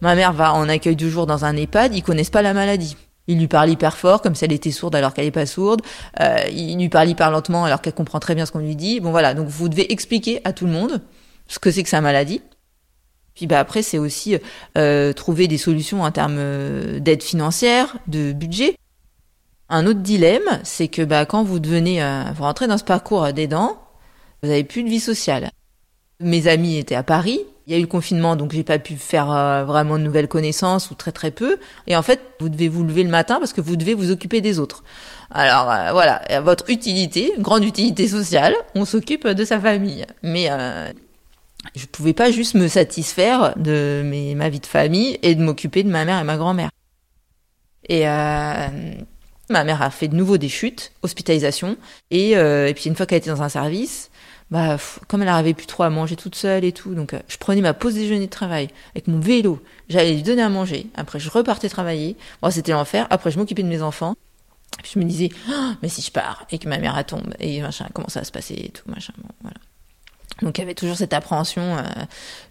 Ma 0.02 0.16
mère 0.16 0.34
va 0.34 0.54
en 0.54 0.68
accueil 0.68 0.96
du 0.96 1.10
jour 1.10 1.26
dans 1.26 1.46
un 1.46 1.56
EHPAD, 1.56 1.96
ils 1.96 2.04
connaissent 2.04 2.30
pas 2.30 2.42
la 2.42 2.54
maladie. 2.54 2.98
Il 3.28 3.40
lui 3.40 3.48
parle 3.48 3.70
hyper 3.70 3.98
fort, 3.98 4.22
comme 4.22 4.36
si 4.36 4.46
elle 4.46 4.52
était 4.52 4.72
sourde 4.72 4.96
alors 4.96 5.14
qu'elle 5.14 5.26
n'est 5.26 5.32
pas 5.32 5.46
sourde. 5.46 5.82
Euh, 6.20 6.38
il 6.52 6.78
lui 6.78 6.90
parle 6.90 7.10
hyper 7.10 7.32
lentement 7.32 7.66
alors 7.66 7.82
qu'elle 7.82 7.94
comprend 7.94 8.20
très 8.20 8.36
bien 8.36 8.46
ce 8.46 8.52
qu'on 8.52 8.60
lui 8.60 8.76
dit. 8.76 9.00
Bon 9.00 9.12
voilà, 9.12 9.34
donc 9.34 9.48
vous 9.48 9.70
devez 9.70 9.92
expliquer 9.92 10.42
à 10.44 10.54
tout 10.54 10.66
le 10.66 10.72
monde 10.72 11.02
ce 11.48 11.60
que 11.60 11.72
c'est 11.72 11.84
que 11.84 11.90
sa 11.90 12.02
maladie. 12.02 12.42
Puis 13.36 13.48
bah 13.48 13.60
après, 13.60 13.84
c'est 13.84 13.98
aussi 13.98 14.38
euh, 14.78 15.14
trouver 15.14 15.48
des 15.48 15.58
solutions 15.58 16.04
en 16.04 16.12
termes 16.12 16.38
euh, 16.38 17.00
d'aide 17.00 17.22
financière, 17.22 17.98
de 18.08 18.32
budget. 18.32 18.78
Un 19.68 19.86
autre 19.88 20.00
dilemme, 20.00 20.62
c'est 20.64 20.88
que 20.88 21.02
bah, 21.02 21.26
quand 21.26 21.44
vous 21.44 21.60
devenez, 21.60 22.02
euh, 22.02 22.24
vous 22.36 22.44
rentrez 22.44 22.68
dans 22.68 22.78
ce 22.78 22.84
parcours 22.84 23.34
d'aidant, 23.34 23.78
vous 24.42 24.50
avez 24.50 24.64
plus 24.64 24.84
de 24.84 24.90
vie 24.90 25.00
sociale. 25.02 25.50
Mes 26.22 26.48
amis 26.48 26.78
étaient 26.78 26.96
à 26.96 27.04
Paris, 27.04 27.42
il 27.68 27.74
y 27.74 27.76
a 27.76 27.80
eu 27.80 27.82
le 27.82 27.88
confinement, 27.88 28.38
donc 28.38 28.54
j'ai 28.54 28.64
pas 28.64 28.80
pu 28.80 28.96
faire 28.96 29.30
euh, 29.32 29.66
vraiment 29.66 29.98
de 29.98 30.04
nouvelles 30.04 30.30
connaissances 30.30 30.92
ou 30.92 30.96
très 30.96 31.12
très 31.12 31.32
peu. 31.32 31.58
Et 31.88 31.96
en 31.98 32.04
fait, 32.04 32.22
vous 32.40 32.48
devez 32.48 32.70
vous 32.70 32.86
lever 32.86 33.04
le 33.04 33.10
matin 33.10 33.40
parce 33.40 33.52
que 33.52 33.60
vous 33.60 33.76
devez 33.76 33.96
vous 33.96 34.12
occuper 34.12 34.40
des 34.40 34.60
autres. 34.60 34.84
Alors 35.32 35.66
voilà, 35.92 36.22
votre 36.42 36.70
utilité, 36.70 37.34
grande 37.40 37.66
utilité 37.66 38.08
sociale, 38.08 38.54
on 38.76 38.86
s'occupe 38.86 39.28
de 39.28 39.44
sa 39.44 39.60
famille. 39.60 40.06
Mais 40.22 40.48
je 41.76 41.86
pouvais 41.86 42.14
pas 42.14 42.32
juste 42.32 42.56
me 42.56 42.68
satisfaire 42.68 43.54
de 43.58 44.34
ma 44.36 44.50
vie 44.50 44.60
de 44.60 44.66
famille 44.66 45.18
et 45.22 45.36
de 45.36 45.44
m'occuper 45.44 45.84
de 45.84 45.90
ma 45.90 46.06
mère 46.06 46.20
et 46.20 46.24
ma 46.24 46.38
grand-mère. 46.38 46.70
Et 47.88 48.08
euh, 48.08 48.68
ma 49.50 49.64
mère 49.64 49.82
a 49.82 49.90
fait 49.90 50.08
de 50.08 50.16
nouveau 50.16 50.38
des 50.38 50.50
chutes, 50.50 50.92
hospitalisation, 51.04 51.78
et, 52.12 52.38
euh, 52.38 52.68
et 52.68 52.74
puis 52.74 52.86
une 52.90 52.96
fois 52.96 53.06
qu'elle 53.06 53.20
était 53.20 53.30
dans 53.30 53.44
un 53.44 53.50
service, 53.50 54.10
bah 54.52 54.78
comme 55.08 55.22
elle 55.22 55.28
n'arrivait 55.28 55.54
plus 55.54 55.66
trop 55.66 55.84
à 55.84 55.90
manger 55.90 56.16
toute 56.16 56.36
seule 56.36 56.64
et 56.64 56.72
tout, 56.72 56.94
donc 56.94 57.14
euh, 57.14 57.20
je 57.28 57.38
prenais 57.38 57.62
ma 57.62 57.74
pause 57.74 57.96
déjeuner 57.96 58.26
de 58.26 58.32
travail 58.32 58.70
avec 58.94 59.08
mon 59.08 59.20
vélo, 59.20 59.62
j'allais 59.90 60.14
lui 60.14 60.24
donner 60.24 60.42
à 60.42 60.50
manger, 60.50 60.88
après 60.96 61.20
je 61.20 61.30
repartais 61.30 61.70
travailler, 61.70 62.16
bon 62.42 62.52
c'était 62.52 62.72
l'enfer, 62.72 63.08
après 63.10 63.32
je 63.32 63.40
m'occupais 63.40 63.64
de 63.64 63.68
mes 63.68 63.82
enfants, 63.82 64.16
je 64.84 65.00
me 65.00 65.06
disais, 65.06 65.30
oh, 65.50 65.72
mais 65.82 65.90
si 65.90 66.02
je 66.02 66.12
pars 66.12 66.46
et 66.52 66.60
que 66.60 66.68
ma 66.68 66.78
mère 66.78 67.04
tombe 67.06 67.34
et 67.40 67.62
machin, 67.62 67.88
comment 67.94 68.10
ça 68.10 68.20
va 68.22 68.26
se 68.26 68.32
passer 68.32 68.56
et 68.56 68.70
tout 68.70 68.90
machin. 68.90 69.14
voilà. 69.42 69.58
Donc 70.42 70.58
il 70.58 70.62
y 70.62 70.64
avait 70.64 70.74
toujours 70.74 70.98
cette 70.98 71.14
appréhension, 71.14 71.78
euh, 71.78 71.84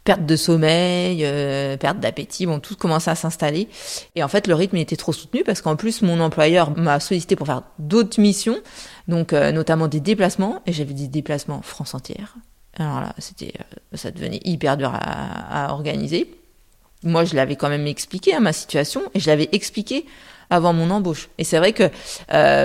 perte 0.04 0.24
de 0.24 0.36
sommeil, 0.36 1.20
euh, 1.24 1.76
perte 1.76 2.00
d'appétit, 2.00 2.46
bon 2.46 2.58
tout 2.58 2.76
commençait 2.76 3.10
à 3.10 3.14
s'installer. 3.14 3.68
Et 4.14 4.22
en 4.22 4.28
fait 4.28 4.46
le 4.46 4.54
rythme 4.54 4.76
était 4.76 4.96
trop 4.96 5.12
soutenu 5.12 5.44
parce 5.44 5.60
qu'en 5.60 5.76
plus 5.76 6.02
mon 6.02 6.20
employeur 6.20 6.76
m'a 6.76 6.98
sollicité 7.00 7.36
pour 7.36 7.46
faire 7.46 7.62
d'autres 7.78 8.20
missions, 8.20 8.58
donc 9.06 9.32
euh, 9.32 9.52
notamment 9.52 9.86
des 9.86 10.00
déplacements 10.00 10.62
et 10.66 10.72
j'avais 10.72 10.94
des 10.94 11.08
déplacements 11.08 11.60
France 11.62 11.94
entière. 11.94 12.36
Alors 12.78 13.00
là 13.00 13.14
c'était, 13.18 13.52
ça 13.92 14.10
devenait 14.10 14.40
hyper 14.44 14.76
dur 14.76 14.92
à, 14.94 15.66
à 15.66 15.72
organiser. 15.72 16.34
Moi 17.02 17.24
je 17.24 17.36
l'avais 17.36 17.56
quand 17.56 17.68
même 17.68 17.86
expliqué 17.86 18.32
à 18.32 18.38
hein, 18.38 18.40
ma 18.40 18.54
situation 18.54 19.02
et 19.12 19.20
je 19.20 19.26
l'avais 19.28 19.50
expliqué 19.52 20.06
avant 20.48 20.72
mon 20.72 20.90
embauche. 20.90 21.28
Et 21.36 21.44
c'est 21.44 21.58
vrai 21.58 21.74
que 21.74 21.90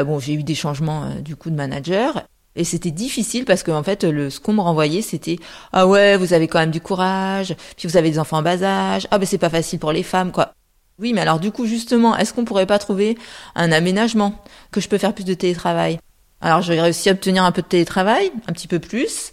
bon 0.03 0.19
j'ai 0.19 0.33
eu 0.33 0.43
des 0.43 0.55
changements 0.55 1.13
du 1.15 1.35
coup 1.35 1.49
de 1.49 1.55
manager 1.55 2.23
et 2.56 2.63
c'était 2.63 2.91
difficile 2.91 3.46
parce 3.46 3.63
qu'en 3.63 3.84
fait, 3.84 4.03
le, 4.03 4.29
ce 4.29 4.39
qu'on 4.39 4.53
me 4.53 4.62
renvoyait, 4.62 5.01
c'était 5.01 5.38
ah 5.72 5.88
ouais, 5.88 6.18
vous 6.18 6.34
avez 6.34 6.48
quand 6.48 6.60
même 6.60 6.72
du 6.72 6.82
courage, 6.82 7.56
puis 7.77 7.88
vous 7.88 7.98
avez 7.98 8.12
des 8.12 8.20
enfants 8.20 8.38
en 8.38 8.41
bas 8.41 8.63
âge, 8.63 9.08
ah 9.12 9.18
ben 9.18 9.25
c'est 9.25 9.38
pas 9.38 9.50
facile 9.50 9.79
pour 9.79 9.91
les 9.91 10.03
femmes, 10.03 10.32
quoi. 10.32 10.53
Oui, 11.00 11.13
mais 11.13 11.22
alors 11.22 11.39
du 11.39 11.51
coup, 11.51 11.65
justement, 11.65 12.18
est-ce 12.18 12.34
qu'on 12.34 12.46
pourrait 12.46 12.65
pas 12.65 12.79
trouver 12.79 13.18
un 13.56 13.72
aménagement 13.72 14.34
que 14.72 14.82
je 14.82 14.89
peux 14.89 14.98
faire 14.98 15.13
plus 15.13 15.24
de 15.24 15.34
télétravail? 15.34 16.00
Alors 16.41 16.62
j'ai 16.62 16.79
réussi 16.79 17.10
à 17.10 17.13
obtenir 17.13 17.44
un 17.44 17.51
peu 17.51 17.62
de 17.62 17.68
télétravail, 17.68 18.32
un 18.48 18.53
petit 18.53 18.68
peu 18.68 18.79
plus, 18.79 19.32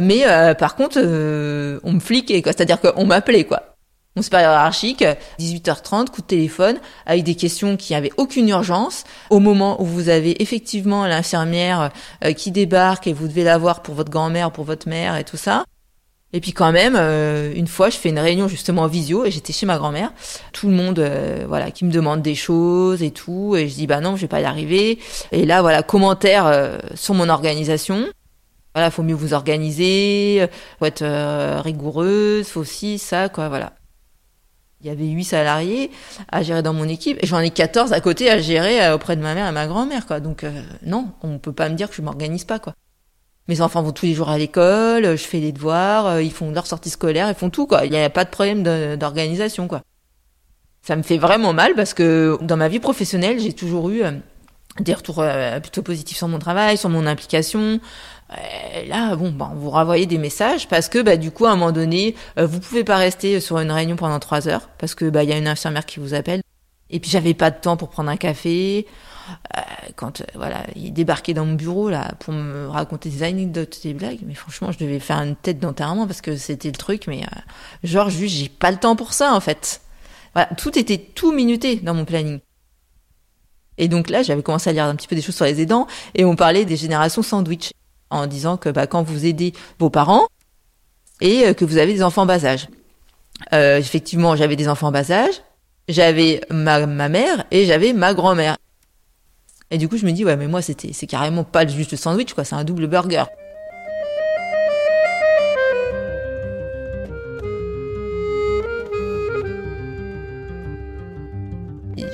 mais 0.00 0.26
euh, 0.26 0.54
par 0.54 0.76
contre 0.76 0.98
euh, 1.02 1.80
on 1.82 1.94
me 1.94 2.00
fliquait 2.00 2.42
quoi, 2.42 2.52
c'est-à-dire 2.52 2.80
qu'on 2.80 3.06
m'appelait 3.06 3.44
quoi. 3.44 3.71
Mon 4.14 4.20
supérieur 4.20 4.52
hiérarchique, 4.52 5.04
18h30, 5.40 6.10
coup 6.10 6.20
de 6.20 6.26
téléphone, 6.26 6.76
avec 7.06 7.24
des 7.24 7.34
questions 7.34 7.78
qui 7.78 7.94
n'avaient 7.94 8.12
aucune 8.18 8.46
urgence. 8.50 9.04
Au 9.30 9.38
moment 9.38 9.80
où 9.80 9.86
vous 9.86 10.10
avez 10.10 10.42
effectivement 10.42 11.06
l'infirmière 11.06 11.90
euh, 12.22 12.34
qui 12.34 12.50
débarque 12.50 13.06
et 13.06 13.14
vous 13.14 13.26
devez 13.26 13.42
la 13.42 13.56
voir 13.56 13.80
pour 13.80 13.94
votre 13.94 14.10
grand-mère, 14.10 14.52
pour 14.52 14.64
votre 14.64 14.86
mère 14.86 15.16
et 15.16 15.24
tout 15.24 15.38
ça. 15.38 15.64
Et 16.34 16.40
puis 16.40 16.52
quand 16.52 16.72
même, 16.72 16.94
euh, 16.94 17.54
une 17.54 17.66
fois, 17.66 17.88
je 17.88 17.96
fais 17.96 18.10
une 18.10 18.18
réunion 18.18 18.48
justement 18.48 18.82
en 18.82 18.86
visio 18.86 19.24
et 19.24 19.30
j'étais 19.30 19.54
chez 19.54 19.64
ma 19.64 19.78
grand-mère. 19.78 20.12
Tout 20.52 20.68
le 20.68 20.74
monde, 20.74 20.98
euh, 20.98 21.46
voilà, 21.48 21.70
qui 21.70 21.86
me 21.86 21.90
demande 21.90 22.20
des 22.20 22.34
choses 22.34 23.02
et 23.02 23.12
tout. 23.12 23.56
Et 23.56 23.66
je 23.66 23.74
dis, 23.74 23.86
bah 23.86 24.00
non, 24.00 24.16
je 24.16 24.22
vais 24.22 24.28
pas 24.28 24.42
y 24.42 24.44
arriver. 24.44 24.98
Et 25.30 25.46
là, 25.46 25.62
voilà, 25.62 25.82
commentaire 25.82 26.78
sur 26.94 27.14
mon 27.14 27.30
organisation. 27.30 28.06
Voilà, 28.74 28.90
faut 28.90 29.02
mieux 29.02 29.14
vous 29.14 29.32
organiser, 29.32 30.46
faut 30.78 30.86
être 30.86 31.04
rigoureuse, 31.62 32.48
faut 32.48 32.60
aussi 32.60 32.98
ça, 32.98 33.28
quoi, 33.30 33.48
voilà. 33.48 33.72
Il 34.82 34.88
y 34.88 34.90
avait 34.90 35.06
huit 35.06 35.24
salariés 35.24 35.92
à 36.32 36.42
gérer 36.42 36.60
dans 36.60 36.72
mon 36.72 36.88
équipe 36.88 37.16
et 37.22 37.26
j'en 37.26 37.38
ai 37.38 37.50
14 37.50 37.92
à 37.92 38.00
côté 38.00 38.28
à 38.28 38.40
gérer 38.40 38.84
euh, 38.84 38.96
auprès 38.96 39.14
de 39.14 39.22
ma 39.22 39.32
mère 39.32 39.48
et 39.48 39.52
ma 39.52 39.68
grand-mère 39.68 40.08
quoi. 40.08 40.18
Donc 40.18 40.42
euh, 40.42 40.50
non, 40.84 41.12
on 41.22 41.38
peut 41.38 41.52
pas 41.52 41.68
me 41.68 41.76
dire 41.76 41.88
que 41.88 41.94
je 41.94 42.02
m'organise 42.02 42.44
pas 42.44 42.58
quoi. 42.58 42.74
Mes 43.46 43.60
enfants 43.60 43.82
vont 43.82 43.92
tous 43.92 44.06
les 44.06 44.14
jours 44.14 44.28
à 44.28 44.38
l'école, 44.38 45.16
je 45.16 45.22
fais 45.22 45.38
les 45.38 45.52
devoirs, 45.52 46.06
euh, 46.06 46.22
ils 46.22 46.32
font 46.32 46.50
leur 46.50 46.66
sortie 46.66 46.90
scolaire, 46.90 47.28
ils 47.28 47.36
font 47.36 47.48
tout 47.48 47.68
quoi. 47.68 47.84
Il 47.84 47.92
n'y 47.92 47.98
a 47.98 48.10
pas 48.10 48.24
de 48.24 48.30
problème 48.30 48.64
d'organisation 48.96 49.68
quoi. 49.68 49.82
Ça 50.82 50.96
me 50.96 51.02
fait 51.02 51.18
vraiment 51.18 51.52
mal 51.52 51.74
parce 51.76 51.94
que 51.94 52.36
dans 52.40 52.56
ma 52.56 52.66
vie 52.66 52.80
professionnelle, 52.80 53.38
j'ai 53.38 53.52
toujours 53.52 53.88
eu 53.90 54.02
des 54.80 54.94
retours 54.94 55.24
plutôt 55.62 55.82
positifs 55.82 56.16
sur 56.16 56.26
mon 56.26 56.40
travail, 56.40 56.76
sur 56.76 56.88
mon 56.88 57.06
implication, 57.06 57.78
euh, 58.38 58.86
là, 58.86 59.16
bon, 59.16 59.30
bah, 59.30 59.52
vous 59.54 59.70
renvoyez 59.70 60.06
des 60.06 60.18
messages 60.18 60.68
parce 60.68 60.88
que, 60.88 61.00
bah, 61.02 61.16
du 61.16 61.30
coup, 61.30 61.46
à 61.46 61.50
un 61.50 61.56
moment 61.56 61.72
donné, 61.72 62.14
euh, 62.38 62.46
vous 62.46 62.60
pouvez 62.60 62.84
pas 62.84 62.96
rester 62.96 63.40
sur 63.40 63.58
une 63.58 63.70
réunion 63.70 63.96
pendant 63.96 64.18
trois 64.18 64.48
heures 64.48 64.68
parce 64.78 64.94
que, 64.94 65.08
bah, 65.10 65.24
y 65.24 65.32
a 65.32 65.38
une 65.38 65.48
infirmière 65.48 65.86
qui 65.86 66.00
vous 66.00 66.14
appelle. 66.14 66.42
Et 66.90 67.00
puis, 67.00 67.10
j'avais 67.10 67.34
pas 67.34 67.50
de 67.50 67.58
temps 67.58 67.76
pour 67.76 67.88
prendre 67.88 68.10
un 68.10 68.16
café. 68.16 68.86
Euh, 69.56 69.60
quand, 69.96 70.22
voilà, 70.34 70.64
il 70.76 70.92
débarquait 70.92 71.34
dans 71.34 71.46
mon 71.46 71.54
bureau, 71.54 71.88
là, 71.90 72.12
pour 72.20 72.34
me 72.34 72.68
raconter 72.68 73.08
des 73.08 73.22
anecdotes, 73.22 73.80
des 73.82 73.94
blagues. 73.94 74.20
Mais 74.26 74.34
franchement, 74.34 74.72
je 74.72 74.78
devais 74.78 75.00
faire 75.00 75.18
une 75.18 75.36
tête 75.36 75.58
d'enterrement 75.58 76.06
parce 76.06 76.20
que 76.20 76.36
c'était 76.36 76.68
le 76.68 76.76
truc. 76.76 77.06
Mais, 77.06 77.22
genre, 77.82 78.10
juste, 78.10 78.36
j'ai 78.36 78.48
pas 78.48 78.70
le 78.70 78.78
temps 78.78 78.96
pour 78.96 79.12
ça, 79.12 79.34
en 79.34 79.40
fait. 79.40 79.80
Voilà, 80.34 80.48
tout 80.56 80.78
était 80.78 80.98
tout 80.98 81.32
minuté 81.32 81.76
dans 81.76 81.94
mon 81.94 82.04
planning. 82.04 82.40
Et 83.78 83.88
donc 83.88 84.10
là, 84.10 84.22
j'avais 84.22 84.42
commencé 84.42 84.70
à 84.70 84.72
lire 84.72 84.84
un 84.84 84.94
petit 84.94 85.08
peu 85.08 85.16
des 85.16 85.22
choses 85.22 85.34
sur 85.34 85.44
les 85.44 85.60
aidants 85.60 85.86
et 86.14 86.24
on 86.24 86.36
parlait 86.36 86.64
des 86.64 86.76
générations 86.76 87.22
sandwich 87.22 87.72
en 88.12 88.26
disant 88.26 88.56
que 88.56 88.68
bah, 88.68 88.86
quand 88.86 89.02
vous 89.02 89.26
aidez 89.26 89.52
vos 89.78 89.90
parents 89.90 90.26
et 91.20 91.46
euh, 91.46 91.54
que 91.54 91.64
vous 91.64 91.78
avez 91.78 91.94
des 91.94 92.02
enfants 92.02 92.26
bas 92.26 92.44
âge. 92.44 92.68
Euh, 93.52 93.78
effectivement, 93.78 94.36
j'avais 94.36 94.56
des 94.56 94.68
enfants 94.68 94.92
bas 94.92 95.10
âge, 95.10 95.42
j'avais 95.88 96.40
ma, 96.50 96.86
mère 96.86 97.44
et 97.50 97.64
j'avais 97.64 97.92
ma 97.92 98.14
grand-mère. 98.14 98.56
Et 99.70 99.78
du 99.78 99.88
coup, 99.88 99.96
je 99.96 100.04
me 100.04 100.12
dis, 100.12 100.24
ouais, 100.24 100.36
mais 100.36 100.48
moi, 100.48 100.60
c'était, 100.60 100.92
c'est 100.92 101.06
carrément 101.06 101.44
pas 101.44 101.66
juste 101.66 101.92
le 101.92 101.96
sandwich, 101.96 102.34
quoi, 102.34 102.44
c'est 102.44 102.54
un 102.54 102.64
double 102.64 102.86
burger. 102.86 103.24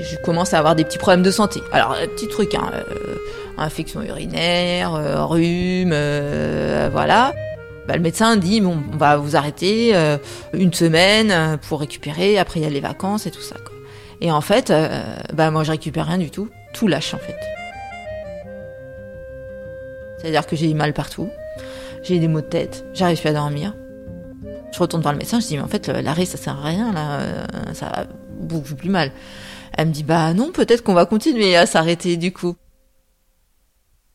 je 0.09 0.17
commence 0.17 0.55
à 0.55 0.59
avoir 0.59 0.75
des 0.75 0.85
petits 0.85 0.99
problèmes 0.99 1.23
de 1.23 1.31
santé. 1.31 1.61
Alors, 1.73 1.95
petit 2.17 2.28
truc, 2.28 2.55
hein, 2.55 2.71
euh, 2.73 3.17
infection 3.59 4.03
urinaire, 4.03 4.95
euh, 4.95 5.25
rhume, 5.25 5.91
euh, 5.93 6.88
voilà. 6.93 7.35
Bah, 7.87 7.97
le 7.97 8.03
médecin 8.03 8.37
dit 8.37 8.61
bon, 8.61 8.79
on 8.93 8.97
va 8.97 9.17
vous 9.17 9.37
arrêter 9.37 9.95
euh, 9.95 10.19
une 10.53 10.73
semaine 10.73 11.59
pour 11.69 11.81
récupérer. 11.81 12.38
Après 12.38 12.61
il 12.61 12.62
y 12.62 12.67
a 12.67 12.71
les 12.71 12.81
vacances 12.81 13.27
et 13.27 13.31
tout 13.31 13.41
ça. 13.41 13.57
Et 14.21 14.33
en 14.33 14.41
fait, 14.41 14.73
bah 15.33 15.53
moi 15.53 15.62
je 15.62 15.71
récupère 15.71 16.07
rien 16.07 16.19
du 16.19 16.31
tout, 16.31 16.49
tout 16.73 16.88
lâche 16.88 17.15
en 17.15 17.19
fait. 17.19 17.37
C'est-à-dire 20.19 20.45
que 20.45 20.57
j'ai 20.57 20.75
mal 20.75 20.93
partout, 20.93 21.31
j'ai 22.03 22.19
des 22.19 22.27
maux 22.27 22.41
de 22.41 22.47
tête, 22.47 22.85
j'arrive 22.95 23.21
plus 23.21 23.29
à 23.29 23.33
dormir. 23.33 23.77
Je 24.73 24.79
retourne 24.81 25.03
voir 25.03 25.15
le 25.15 25.19
médecin, 25.19 25.38
je 25.38 25.47
dis 25.47 25.57
mais 25.57 25.62
en 25.62 25.69
fait 25.69 25.87
l'arrêt 25.87 26.25
ça 26.25 26.37
sert 26.37 26.59
à 26.59 26.67
rien 26.67 26.93
là, 26.93 27.21
ça 27.75 27.87
va 27.87 28.07
beaucoup 28.41 28.75
plus 28.75 28.91
mal. 28.91 29.12
Elle 29.77 29.87
me 29.87 29.93
dit 29.93 30.03
bah 30.03 30.35
non 30.35 30.50
peut-être 30.50 30.83
qu'on 30.83 30.95
va 30.95 31.07
continuer 31.07 31.57
à 31.57 31.65
s'arrêter 31.65 32.17
du 32.17 32.33
coup. 32.33 32.57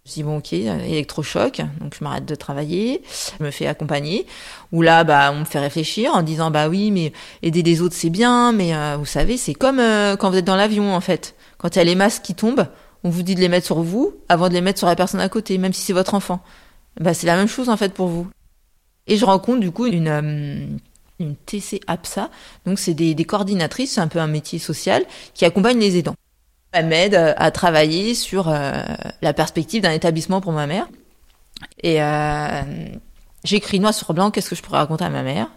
Je 0.06 0.16
dis 0.16 0.24
bon 0.24 0.40
ok, 0.40 0.52
électrochoc, 0.52 1.62
donc 1.80 1.96
je 1.98 2.04
m'arrête 2.04 2.26
de 2.26 2.36
travailler, 2.36 3.02
je 3.40 3.42
me 3.42 3.52
fais 3.52 3.68
accompagner, 3.68 4.26
où 4.74 4.82
là 4.82 5.06
bah 5.06 5.32
on 5.34 5.40
me 5.40 5.46
fait 5.46 5.60
réfléchir 5.60 6.14
en 6.14 6.24
disant 6.24 6.52
bah 6.52 6.68
oui 6.68 6.92
mais 6.92 7.14
aider 7.42 7.64
les 7.64 7.80
autres 7.82 7.96
c'est 7.96 8.10
bien, 8.10 8.52
mais 8.52 8.76
euh, 8.76 8.98
vous 8.98 9.06
savez 9.06 9.38
c'est 9.38 9.54
comme 9.54 9.80
euh, 9.80 10.18
quand 10.18 10.30
vous 10.30 10.36
êtes 10.36 10.44
dans 10.44 10.58
l'avion 10.58 10.94
en 10.94 11.00
fait, 11.00 11.36
quand 11.58 11.74
il 11.76 11.80
y 11.80 11.82
a 11.82 11.86
les 11.86 11.96
masques 11.96 12.22
qui 12.22 12.36
tombent, 12.36 12.68
on 13.06 13.10
vous 13.10 13.24
dit 13.24 13.34
de 13.34 13.40
les 13.40 13.48
mettre 13.48 13.66
sur 13.66 13.82
vous 13.82 14.14
avant 14.28 14.50
de 14.50 14.54
les 14.54 14.60
mettre 14.60 14.80
sur 14.80 14.88
la 14.88 14.98
personne 14.98 15.22
à 15.22 15.30
côté, 15.30 15.58
même 15.58 15.72
si 15.72 15.82
c'est 15.82 15.94
votre 15.94 16.16
enfant. 16.16 16.42
Bah 17.00 17.14
c'est 17.14 17.28
la 17.28 17.38
même 17.38 17.48
chose 17.48 17.70
en 17.70 17.78
fait 17.78 17.94
pour 17.94 18.08
vous. 18.08 18.28
Et 19.08 19.16
je 19.16 19.24
rencontre 19.24 19.62
du 19.62 19.72
coup 19.72 19.86
une 19.86 20.10
euh, 20.10 20.68
une 21.20 21.36
TC 21.38 21.80
donc 22.66 22.78
c'est 22.78 22.94
des, 22.94 23.16
des 23.16 23.24
coordinatrices, 23.24 23.94
c'est 23.94 24.02
un 24.02 24.10
peu 24.10 24.20
un 24.20 24.28
métier 24.28 24.60
social 24.60 25.06
qui 25.34 25.46
accompagne 25.46 25.80
les 25.80 25.98
aidants. 25.98 26.16
Elle 26.74 26.88
m'aide 26.88 27.14
euh, 27.14 27.34
à 27.38 27.52
travailler 27.52 28.16
sur 28.16 28.50
euh, 28.50 28.72
la 29.22 29.34
perspective 29.34 29.84
d'un 29.84 29.92
établissement 29.92 30.42
pour 30.42 30.52
ma 30.52 30.66
mère. 30.66 30.88
Et 31.84 32.02
euh, 32.02 32.62
j'écris 33.44 33.80
noir 33.80 33.94
sur 33.94 34.12
blanc 34.14 34.32
qu'est-ce 34.32 34.50
que 34.50 34.56
je 34.56 34.64
pourrais 34.64 34.80
raconter 34.80 35.06
à 35.06 35.10
ma 35.10 35.22
mère? 35.22 35.50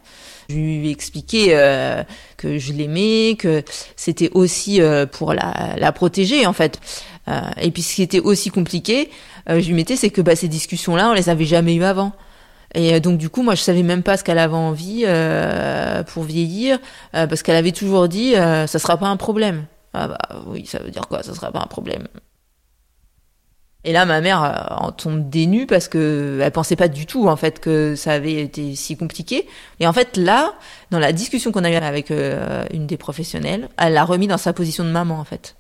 Je 0.50 0.54
lui 0.54 0.88
ai 0.88 0.90
expliqué 0.90 1.48
euh, 1.56 2.04
que 2.36 2.58
je 2.58 2.74
l'aimais, 2.74 3.34
que 3.38 3.64
c'était 3.96 4.30
aussi 4.34 4.80
pour 5.10 5.32
la, 5.32 5.74
la, 5.76 5.90
protéger 5.90 6.46
en 6.46 6.52
fait. 6.52 6.78
et 7.60 7.70
puis 7.72 7.82
ce 7.82 7.96
qui 7.96 8.02
était 8.02 8.20
aussi 8.20 8.50
compliqué, 8.50 9.10
je 9.48 9.54
lui 9.66 9.72
mettais, 9.72 9.96
c'est 9.96 10.10
que 10.10 10.20
bah, 10.20 10.36
ces 10.36 10.46
discussions-là, 10.46 11.10
on 11.10 11.14
les 11.14 11.30
avait 11.30 11.46
jamais 11.46 11.74
eues 11.74 11.82
avant. 11.82 12.12
Et 12.74 13.00
donc 13.00 13.18
du 13.18 13.28
coup, 13.28 13.42
moi, 13.42 13.56
je 13.56 13.62
savais 13.62 13.82
même 13.82 14.04
pas 14.04 14.16
ce 14.16 14.22
qu'elle 14.22 14.38
avait 14.38 14.54
envie 14.54 15.04
pour 16.12 16.22
vieillir, 16.22 16.78
parce 17.10 17.42
qu'elle 17.42 17.56
avait 17.56 17.72
toujours 17.72 18.06
dit, 18.06 18.34
ça 18.34 18.78
sera 18.78 18.98
pas 18.98 19.08
un 19.08 19.16
problème. 19.16 19.66
Ah 19.96 20.08
bah 20.08 20.18
oui, 20.46 20.66
ça 20.66 20.78
veut 20.78 20.90
dire 20.90 21.08
quoi? 21.08 21.22
Ça 21.22 21.34
sera 21.34 21.50
pas 21.50 21.60
un 21.60 21.66
problème. 21.66 22.06
Et 23.84 23.92
là, 23.92 24.04
ma 24.04 24.20
mère 24.20 24.42
euh, 24.42 24.74
en 24.74 24.90
tombe 24.90 25.30
dénue 25.30 25.66
parce 25.66 25.86
que 25.86 26.40
elle 26.42 26.50
pensait 26.50 26.74
pas 26.74 26.88
du 26.88 27.06
tout 27.06 27.28
en 27.28 27.36
fait 27.36 27.60
que 27.60 27.94
ça 27.94 28.12
avait 28.12 28.42
été 28.42 28.74
si 28.74 28.96
compliqué. 28.96 29.46
Et 29.78 29.86
en 29.86 29.92
fait, 29.92 30.16
là, 30.16 30.54
dans 30.90 30.98
la 30.98 31.12
discussion 31.12 31.52
qu'on 31.52 31.62
a 31.64 31.70
eue 31.70 31.76
avec 31.76 32.10
euh, 32.10 32.66
une 32.72 32.86
des 32.88 32.96
professionnelles, 32.96 33.68
elle 33.78 33.94
l'a 33.94 34.04
remis 34.04 34.26
dans 34.26 34.38
sa 34.38 34.52
position 34.52 34.82
de 34.82 34.90
maman 34.90 35.20
en 35.20 35.24
fait, 35.24 35.54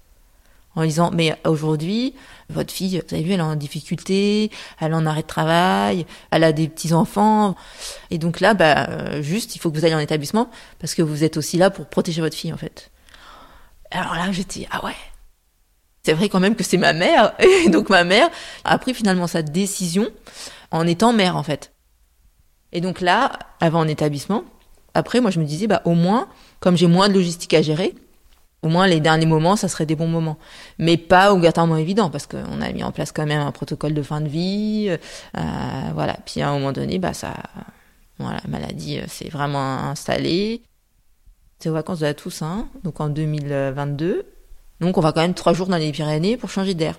en 0.74 0.82
disant 0.82 1.12
mais 1.14 1.36
aujourd'hui, 1.46 2.14
votre 2.50 2.72
fille, 2.72 3.00
vous 3.08 3.14
avez 3.14 3.22
vu, 3.22 3.32
elle 3.32 3.38
est 3.38 3.44
en 3.44 3.54
difficulté, 3.54 4.50
elle 4.80 4.92
en 4.92 5.06
arrêt 5.06 5.22
de 5.22 5.28
travail, 5.28 6.04
elle 6.32 6.42
a 6.42 6.52
des 6.52 6.66
petits 6.66 6.94
enfants, 6.94 7.54
et 8.10 8.18
donc 8.18 8.40
là, 8.40 8.54
bah 8.54 8.88
euh, 8.90 9.22
juste, 9.22 9.54
il 9.54 9.60
faut 9.60 9.70
que 9.70 9.78
vous 9.78 9.86
ayez 9.86 9.94
en 9.94 10.00
établissement 10.00 10.50
parce 10.80 10.96
que 10.96 11.02
vous 11.02 11.22
êtes 11.22 11.36
aussi 11.36 11.58
là 11.58 11.70
pour 11.70 11.86
protéger 11.86 12.22
votre 12.22 12.36
fille 12.36 12.52
en 12.52 12.58
fait. 12.58 12.90
Alors 13.96 14.14
là, 14.14 14.30
j'étais, 14.30 14.68
ah 14.70 14.84
ouais. 14.84 14.94
C'est 16.02 16.12
vrai 16.12 16.28
quand 16.28 16.40
même 16.40 16.54
que 16.54 16.62
c'est 16.62 16.76
ma 16.76 16.92
mère. 16.92 17.32
Et 17.64 17.68
donc 17.70 17.88
ma 17.88 18.04
mère 18.04 18.28
a 18.64 18.78
pris 18.78 18.94
finalement 18.94 19.26
sa 19.26 19.42
décision 19.42 20.08
en 20.70 20.86
étant 20.86 21.12
mère, 21.12 21.36
en 21.36 21.42
fait. 21.42 21.72
Et 22.72 22.80
donc 22.80 23.00
là, 23.00 23.32
avant 23.60 23.80
en 23.80 23.88
établissement, 23.88 24.44
après, 24.92 25.20
moi, 25.20 25.30
je 25.30 25.40
me 25.40 25.44
disais, 25.44 25.66
bah, 25.66 25.82
au 25.84 25.94
moins, 25.94 26.28
comme 26.60 26.76
j'ai 26.76 26.86
moins 26.86 27.08
de 27.08 27.14
logistique 27.14 27.54
à 27.54 27.62
gérer, 27.62 27.94
Au 28.62 28.68
moins, 28.68 28.86
les 28.86 29.00
derniers 29.00 29.26
moments, 29.26 29.54
ça 29.54 29.68
serait 29.68 29.86
des 29.86 29.94
bons 29.94 30.08
moments. 30.08 30.38
Mais 30.78 30.96
pas 30.96 31.32
obligatoirement 31.32 31.76
évident, 31.76 32.10
parce 32.10 32.26
qu'on 32.26 32.60
a 32.60 32.72
mis 32.72 32.82
en 32.82 32.90
place 32.90 33.12
quand 33.12 33.26
même 33.26 33.40
un 33.40 33.52
protocole 33.52 33.94
de 33.94 34.02
fin 34.02 34.20
de 34.20 34.28
vie. 34.28 34.88
Euh, 34.90 35.40
voilà. 35.94 36.16
Puis 36.26 36.40
à 36.40 36.48
un 36.48 36.52
moment 36.54 36.72
donné, 36.72 36.98
bah, 36.98 37.12
ça, 37.12 37.34
voilà, 38.18 38.40
la 38.42 38.50
maladie 38.50 39.00
s'est 39.08 39.28
vraiment 39.28 39.90
installée. 39.90 40.62
C'est 41.58 41.68
aux 41.68 41.74
vacances 41.74 42.00
de 42.00 42.06
la 42.06 42.14
Toussaint, 42.14 42.68
donc 42.84 43.00
en 43.00 43.08
2022. 43.08 44.26
Donc 44.80 44.98
on 44.98 45.00
va 45.00 45.12
quand 45.12 45.22
même 45.22 45.34
trois 45.34 45.54
jours 45.54 45.68
dans 45.68 45.78
les 45.78 45.90
Pyrénées 45.90 46.36
pour 46.36 46.50
changer 46.50 46.74
d'air. 46.74 46.98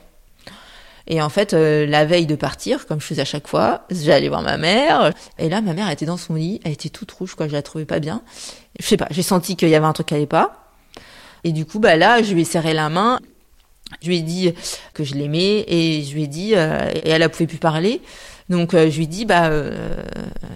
Et 1.08 1.22
en 1.22 1.30
fait, 1.30 1.54
euh, 1.54 1.86
la 1.86 2.06
veille 2.06 2.26
de 2.26 2.36
partir, 2.36 2.86
comme 2.86 3.00
je 3.00 3.06
faisais 3.06 3.22
à 3.22 3.26
chaque 3.26 3.48
fois, 3.48 3.86
j'allais 3.90 4.28
voir 4.28 4.42
ma 4.42 4.58
mère. 4.58 5.14
Et 5.38 5.48
là, 5.48 5.62
ma 5.62 5.74
mère 5.74 5.90
était 5.90 6.06
dans 6.06 6.18
son 6.18 6.36
lit, 6.36 6.60
elle 6.66 6.74
était 6.74 6.90
toute 6.90 7.12
rouge, 7.12 7.36
quoi. 7.36 7.48
Je 7.48 7.54
la 7.54 7.62
trouvais 7.62 7.86
pas 7.86 8.00
bien. 8.00 8.22
Je 8.80 8.86
sais 8.86 8.98
pas, 8.98 9.08
j'ai 9.12 9.22
senti 9.22 9.56
qu'il 9.56 9.70
y 9.70 9.76
avait 9.76 9.86
un 9.86 9.94
truc 9.94 10.08
qui 10.08 10.16
allait 10.16 10.26
pas. 10.26 10.74
Et 11.44 11.54
du 11.54 11.66
coup, 11.66 11.80
bah 11.80 11.96
là, 11.96 12.22
je 12.22 12.34
lui 12.34 12.42
ai 12.42 12.46
serré 12.46 12.74
la 12.74 12.90
main. 12.90 13.20
Je 14.02 14.08
lui 14.08 14.18
ai 14.18 14.22
dit 14.22 14.54
que 14.94 15.06
je 15.06 15.14
l'aimais 15.14 15.64
et 15.68 16.04
je 16.04 16.14
lui 16.14 16.24
ai 16.24 16.28
dit, 16.28 16.56
euh, 16.56 16.92
et 16.94 17.10
elle 17.10 17.24
a 17.24 17.30
pouvait 17.30 17.48
plus 17.48 17.58
parler. 17.58 18.02
Donc 18.50 18.74
euh, 18.74 18.90
je 18.90 18.98
lui 18.98 19.08
dit, 19.08 19.26
bah, 19.26 19.52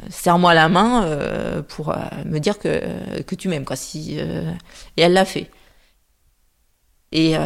serre-moi 0.09 0.53
la 0.53 0.69
main 0.69 1.63
pour 1.67 1.95
me 2.25 2.39
dire 2.39 2.59
que, 2.59 3.21
que 3.21 3.35
tu 3.35 3.49
m'aimes, 3.49 3.65
quoi. 3.65 3.75
Et 3.95 4.17
elle 4.97 5.13
l'a 5.13 5.25
fait. 5.25 5.49
Et 7.11 7.35
euh, 7.35 7.41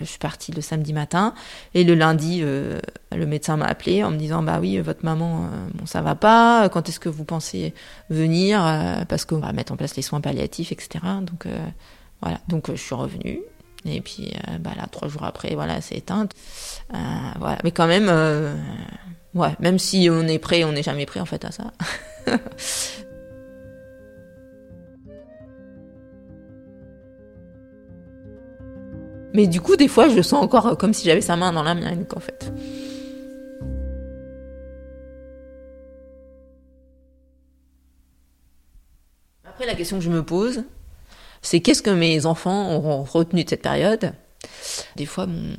je 0.00 0.04
suis 0.04 0.18
partie 0.18 0.52
le 0.52 0.60
samedi 0.60 0.92
matin. 0.92 1.34
Et 1.74 1.84
le 1.84 1.94
lundi, 1.94 2.40
euh, 2.42 2.80
le 3.12 3.26
médecin 3.26 3.56
m'a 3.56 3.66
appelé 3.66 4.02
en 4.02 4.10
me 4.10 4.16
disant 4.16 4.42
Bah 4.42 4.58
oui, 4.60 4.78
votre 4.78 5.04
maman, 5.04 5.44
euh, 5.44 5.68
bon, 5.74 5.86
ça 5.86 6.02
va 6.02 6.14
pas. 6.14 6.68
Quand 6.68 6.88
est-ce 6.88 7.00
que 7.00 7.08
vous 7.08 7.24
pensez 7.24 7.74
venir 8.10 8.60
Parce 9.08 9.24
qu'on 9.24 9.38
va 9.38 9.52
mettre 9.52 9.72
en 9.72 9.76
place 9.76 9.96
les 9.96 10.02
soins 10.02 10.20
palliatifs, 10.20 10.72
etc. 10.72 11.04
Donc 11.22 11.46
voilà. 12.20 12.40
Donc 12.48 12.70
je 12.70 12.80
suis 12.80 12.94
revenue. 12.94 13.40
Et 13.84 14.00
puis 14.00 14.32
bah, 14.60 14.72
là, 14.76 14.86
trois 14.90 15.08
jours 15.08 15.22
après, 15.22 15.54
voilà, 15.54 15.80
c'est 15.80 15.96
éteinte. 15.96 16.32
voilà. 16.90 17.58
Mais 17.62 17.70
quand 17.70 17.86
même, 17.86 18.10
ouais, 19.34 19.54
même 19.60 19.78
si 19.78 20.08
on 20.10 20.26
est 20.26 20.38
prêt, 20.38 20.64
on 20.64 20.72
n'est 20.72 20.82
jamais 20.82 21.06
prêt 21.06 21.20
en 21.20 21.26
fait 21.26 21.44
à 21.44 21.50
ça. 21.50 21.72
Mais 29.34 29.46
du 29.46 29.60
coup, 29.60 29.76
des 29.76 29.88
fois, 29.88 30.08
je 30.08 30.20
sens 30.22 30.42
encore 30.42 30.66
euh, 30.66 30.74
comme 30.74 30.92
si 30.92 31.04
j'avais 31.04 31.20
sa 31.20 31.36
main 31.36 31.52
dans 31.52 31.62
la 31.62 31.74
mienne, 31.74 32.04
en 32.16 32.20
fait. 32.20 32.52
Après, 39.44 39.66
la 39.66 39.74
question 39.74 39.98
que 39.98 40.04
je 40.04 40.10
me 40.10 40.24
pose, 40.24 40.64
c'est 41.42 41.60
qu'est-ce 41.60 41.82
que 41.82 41.90
mes 41.90 42.26
enfants 42.26 42.74
auront 42.74 43.04
retenu 43.04 43.44
de 43.44 43.50
cette 43.50 43.62
période? 43.62 44.12
Des 44.96 45.06
fois, 45.06 45.26
mon, 45.26 45.54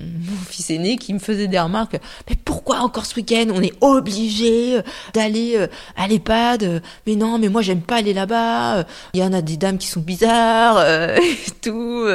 fils 0.48 0.70
aîné 0.70 0.98
qui 0.98 1.14
me 1.14 1.20
faisait 1.20 1.48
des 1.48 1.60
remarques, 1.60 1.98
mais 2.30 2.36
pourquoi 2.44 2.80
encore 2.80 3.06
ce 3.06 3.16
week-end? 3.16 3.48
On 3.54 3.62
est 3.62 3.74
obligé 3.82 4.78
euh, 4.78 4.82
d'aller 5.14 5.56
euh, 5.56 5.68
à 5.96 6.08
l'EHPAD 6.08 6.64
euh, 6.64 6.80
Mais 7.08 7.16
non, 7.16 7.40
mais 7.40 7.50
moi 7.50 7.62
j'aime 7.62 7.82
pas 7.82 7.98
aller 7.98 8.14
là-bas. 8.14 8.86
Il 9.14 9.20
y 9.20 9.24
en 9.24 9.34
a 9.34 9.42
des 9.42 9.58
dames 9.58 9.78
qui 9.78 9.88
sont 9.88 10.02
bizarres 10.02 10.82
et 11.18 11.52
tout. 11.62 12.06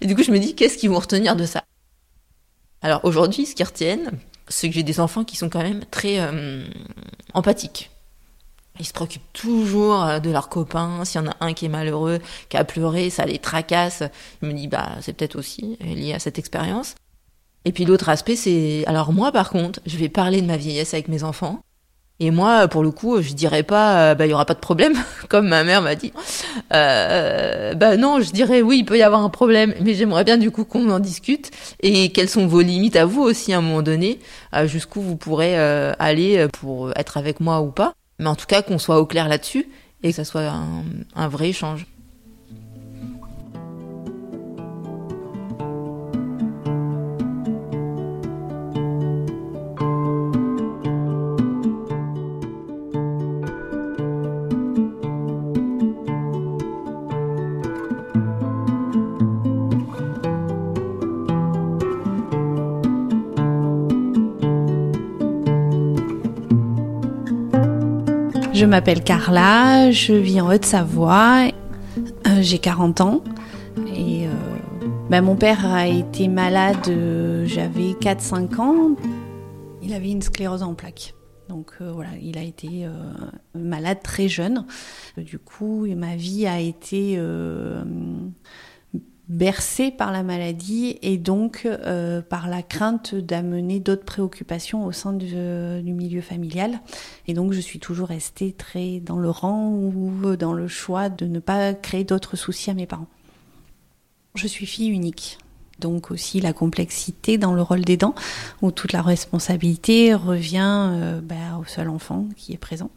Et 0.00 0.06
du 0.06 0.14
coup, 0.14 0.22
je 0.22 0.30
me 0.30 0.38
dis, 0.38 0.54
qu'est-ce 0.54 0.78
qu'ils 0.78 0.90
vont 0.90 0.98
retenir 0.98 1.36
de 1.36 1.46
ça? 1.46 1.62
Alors 2.82 3.04
aujourd'hui, 3.04 3.46
ce 3.46 3.54
qu'ils 3.54 3.66
retiennent, 3.66 4.10
c'est 4.48 4.68
que 4.68 4.74
j'ai 4.74 4.82
des 4.82 5.00
enfants 5.00 5.24
qui 5.24 5.36
sont 5.36 5.48
quand 5.48 5.62
même 5.62 5.84
très 5.90 6.18
empathiques. 7.34 7.90
Ils 8.80 8.86
se 8.86 8.92
préoccupent 8.94 9.32
toujours 9.34 10.02
euh, 10.02 10.18
de 10.18 10.30
leurs 10.30 10.48
copains. 10.48 11.04
S'il 11.04 11.20
y 11.20 11.24
en 11.24 11.30
a 11.30 11.36
un 11.40 11.52
qui 11.52 11.66
est 11.66 11.68
malheureux, 11.68 12.18
qui 12.48 12.56
a 12.56 12.64
pleuré, 12.64 13.10
ça 13.10 13.26
les 13.26 13.38
tracasse. 13.38 14.02
Je 14.42 14.48
me 14.48 14.52
dis, 14.54 14.66
bah, 14.68 14.88
c'est 15.02 15.12
peut-être 15.12 15.36
aussi 15.36 15.76
lié 15.80 16.14
à 16.14 16.18
cette 16.18 16.38
expérience. 16.38 16.94
Et 17.66 17.72
puis 17.72 17.84
l'autre 17.84 18.08
aspect, 18.08 18.36
c'est, 18.36 18.84
alors 18.86 19.12
moi, 19.12 19.32
par 19.32 19.50
contre, 19.50 19.80
je 19.84 19.98
vais 19.98 20.08
parler 20.08 20.40
de 20.40 20.46
ma 20.46 20.56
vieillesse 20.56 20.94
avec 20.94 21.08
mes 21.08 21.24
enfants. 21.24 21.60
Et 22.22 22.30
moi, 22.30 22.68
pour 22.68 22.82
le 22.82 22.90
coup, 22.90 23.20
je 23.22 23.32
dirais 23.32 23.62
pas, 23.62 24.10
euh, 24.10 24.14
bah, 24.14 24.26
il 24.26 24.30
y 24.30 24.34
aura 24.34 24.44
pas 24.44 24.54
de 24.54 24.60
problème, 24.60 24.94
comme 25.28 25.48
ma 25.48 25.62
mère 25.62 25.82
m'a 25.82 25.94
dit. 25.94 26.12
Euh, 26.72 27.74
bah 27.74 27.96
non, 27.96 28.20
je 28.20 28.30
dirais 28.30 28.62
oui, 28.62 28.78
il 28.78 28.84
peut 28.84 28.98
y 28.98 29.02
avoir 29.02 29.22
un 29.22 29.30
problème, 29.30 29.74
mais 29.82 29.94
j'aimerais 29.94 30.24
bien 30.24 30.36
du 30.36 30.50
coup 30.50 30.64
qu'on 30.64 30.90
en 30.90 31.00
discute 31.00 31.50
et 31.80 32.12
quelles 32.12 32.28
sont 32.28 32.46
vos 32.46 32.60
limites 32.60 32.96
à 32.96 33.06
vous 33.06 33.22
aussi 33.22 33.52
à 33.52 33.58
un 33.58 33.62
moment 33.62 33.82
donné, 33.82 34.20
jusqu'où 34.64 35.00
vous 35.00 35.16
pourrez 35.16 35.56
aller 35.56 36.46
pour 36.60 36.92
être 36.96 37.16
avec 37.16 37.40
moi 37.40 37.62
ou 37.62 37.70
pas? 37.70 37.94
Mais 38.20 38.28
en 38.28 38.36
tout 38.36 38.46
cas, 38.46 38.62
qu'on 38.62 38.78
soit 38.78 39.00
au 39.00 39.06
clair 39.06 39.28
là-dessus 39.28 39.66
et 40.02 40.10
que 40.10 40.14
ça 40.14 40.24
soit 40.24 40.46
un, 40.46 40.84
un 41.16 41.28
vrai 41.28 41.48
échange. 41.48 41.86
Je 68.60 68.66
m'appelle 68.66 69.02
Carla, 69.02 69.90
je 69.90 70.12
vis 70.12 70.38
en 70.42 70.52
Haute-Savoie, 70.52 71.48
euh, 72.26 72.42
j'ai 72.42 72.58
40 72.58 73.00
ans 73.00 73.24
et 73.96 74.26
euh, 74.26 74.32
ben, 75.08 75.22
mon 75.22 75.34
père 75.34 75.64
a 75.64 75.88
été 75.88 76.28
malade, 76.28 76.76
euh, 76.88 77.46
j'avais 77.46 77.92
4-5 77.92 78.60
ans. 78.60 78.96
Il 79.80 79.94
avait 79.94 80.10
une 80.10 80.20
sclérose 80.20 80.62
en 80.62 80.74
plaques. 80.74 81.14
Donc 81.48 81.72
voilà, 81.80 82.10
il 82.20 82.36
a 82.36 82.42
été 82.42 82.86
malade 83.54 84.00
très 84.02 84.28
jeune. 84.28 84.66
Du 85.16 85.38
coup, 85.38 85.86
ma 85.96 86.16
vie 86.16 86.46
a 86.46 86.60
été 86.60 87.18
bercé 89.30 89.92
par 89.92 90.10
la 90.10 90.24
maladie 90.24 90.98
et 91.02 91.16
donc 91.16 91.62
euh, 91.64 92.20
par 92.20 92.48
la 92.48 92.62
crainte 92.62 93.14
d'amener 93.14 93.78
d'autres 93.78 94.04
préoccupations 94.04 94.84
au 94.84 94.92
sein 94.92 95.12
du, 95.12 95.28
du, 95.28 95.92
milieu 95.92 96.20
familial. 96.20 96.80
Et 97.28 97.32
donc 97.32 97.52
je 97.52 97.60
suis 97.60 97.78
toujours 97.78 98.08
restée 98.08 98.52
très 98.52 98.98
dans 98.98 99.18
le 99.18 99.30
rang 99.30 99.70
ou 99.70 100.36
dans 100.36 100.52
le 100.52 100.66
choix 100.66 101.08
de 101.08 101.26
ne 101.26 101.38
pas 101.38 101.72
créer 101.74 102.02
d'autres 102.02 102.36
soucis 102.36 102.70
à 102.70 102.74
mes 102.74 102.86
parents. 102.86 103.06
Je 104.34 104.48
suis 104.48 104.66
fille 104.66 104.88
unique. 104.88 105.38
Donc 105.78 106.10
aussi 106.10 106.40
la 106.40 106.52
complexité 106.52 107.38
dans 107.38 107.54
le 107.54 107.62
rôle 107.62 107.82
d'aidant, 107.82 108.14
où 108.62 108.70
toute 108.70 108.92
la 108.92 109.00
responsabilité 109.00 110.12
revient 110.14 110.90
euh, 110.90 111.20
bah, 111.22 111.56
au 111.58 111.64
seul 111.64 111.88
enfant 111.88 112.26
qui 112.36 112.52
est 112.52 112.58
présent. 112.58 112.90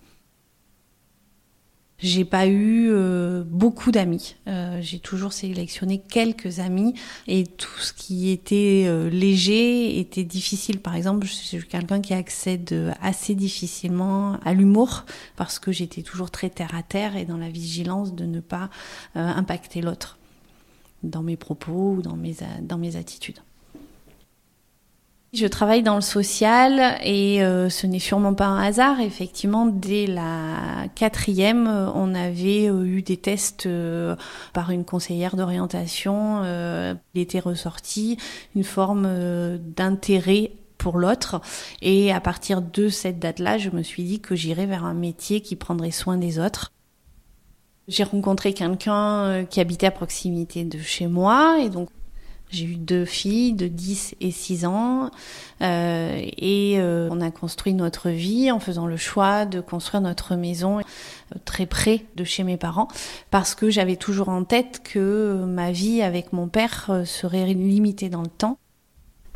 J'ai 2.04 2.26
pas 2.26 2.48
eu 2.48 2.90
euh, 2.92 3.46
beaucoup 3.48 3.94
d'amis. 3.94 4.36
Euh, 4.50 4.80
j'ai 4.82 5.00
toujours 5.00 5.32
sélectionné 5.32 6.00
quelques 6.00 6.60
amis 6.60 6.96
et 7.28 7.46
tout 7.46 7.80
ce 7.80 7.94
qui 7.94 8.30
était 8.30 8.84
euh, 8.88 9.10
léger 9.10 9.98
était 10.02 10.26
difficile. 10.26 10.82
Par 10.82 10.96
exemple, 10.96 11.26
je 11.26 11.32
suis 11.32 11.64
quelqu'un 11.66 12.02
qui 12.02 12.14
accède 12.14 12.94
assez 13.02 13.36
difficilement 13.36 14.38
à 14.44 14.54
l'humour 14.54 15.06
parce 15.38 15.60
que 15.60 15.72
j'étais 15.72 16.02
toujours 16.02 16.30
très 16.30 16.50
terre 16.50 16.76
à 16.76 16.84
terre 16.84 17.16
et 17.16 17.24
dans 17.24 17.38
la 17.38 17.50
vigilance 17.50 18.14
de 18.14 18.26
ne 18.26 18.42
pas 18.42 18.70
impacter 19.16 19.80
l'autre 19.80 20.18
dans 21.04 21.24
mes 21.24 21.38
propos 21.38 21.94
ou 21.94 22.02
dans 22.02 22.18
mes, 22.18 22.36
dans 22.64 22.78
mes 22.78 22.98
attitudes. 22.98 23.40
Je 25.34 25.48
travaille 25.48 25.82
dans 25.82 25.96
le 25.96 26.02
social 26.02 27.00
et 27.04 27.42
euh, 27.42 27.68
ce 27.68 27.88
n'est 27.88 27.98
sûrement 27.98 28.36
pas 28.36 28.46
un 28.46 28.62
hasard. 28.62 29.00
Effectivement, 29.00 29.66
dès 29.66 30.06
la 30.06 30.86
quatrième, 30.94 31.66
euh, 31.66 31.90
on 31.96 32.14
avait 32.14 32.70
euh, 32.70 32.84
eu 32.84 33.02
des 33.02 33.18
tests 33.18 33.68
par 34.54 34.70
une 34.70 34.86
conseillère 34.86 35.36
d'orientation. 35.36 36.44
il 36.44 37.22
était 37.22 37.40
ressorti 37.40 38.18
une 38.56 38.64
forme 38.64 39.58
d'intérêt 39.58 40.52
pour 40.78 41.00
l'autre. 41.00 41.42
Et 41.82 42.12
à 42.14 42.20
partir 42.20 42.62
de 42.62 42.90
cette 42.90 43.18
date-là, 43.18 43.58
je 43.58 43.72
me 43.72 43.82
suis 43.82 44.04
dit 44.04 44.20
que 44.20 44.36
j'irais 44.36 44.68
vers 44.68 44.86
un 44.86 44.94
métier 44.94 45.42
qui 45.42 45.56
prendrait 45.56 45.90
soin 45.90 46.18
des 46.18 46.38
autres. 46.38 46.72
J'ai 47.88 48.04
rencontré 48.04 48.54
quelqu'un 48.54 49.46
qui 49.50 49.60
habitait 49.60 49.88
à 49.88 49.92
proximité 49.92 50.64
de 50.64 50.78
chez 50.78 51.08
moi 51.08 51.58
et 51.60 51.70
donc 51.70 51.90
j'ai 52.54 52.66
eu 52.66 52.76
deux 52.76 53.06
filles 53.06 53.54
de 53.54 53.68
10 53.68 54.16
et 54.22 54.32
6 54.32 54.66
ans 54.66 55.10
euh, 55.62 56.22
et 56.38 56.76
euh, 56.78 57.10
on 57.12 57.20
a 57.20 57.32
construit 57.32 57.74
notre 57.74 58.10
vie 58.10 58.52
en 58.52 58.60
faisant 58.60 58.86
le 58.86 58.98
choix 58.98 59.46
de 59.46 59.60
construire 59.60 60.02
notre 60.02 60.36
maison 60.36 60.80
euh, 60.80 60.84
très 61.46 61.66
près 61.66 62.06
de 62.16 62.24
chez 62.24 62.44
mes 62.44 62.58
parents 62.58 62.88
parce 63.32 63.56
que 63.56 63.70
j'avais 63.70 63.96
toujours 63.96 64.30
en 64.30 64.44
tête 64.44 64.82
que 64.84 65.44
ma 65.46 65.72
vie 65.72 66.02
avec 66.02 66.32
mon 66.32 66.48
père 66.48 67.02
serait 67.06 67.46
limitée 67.54 68.10
dans 68.10 68.22
le 68.22 68.28
temps. 68.28 68.58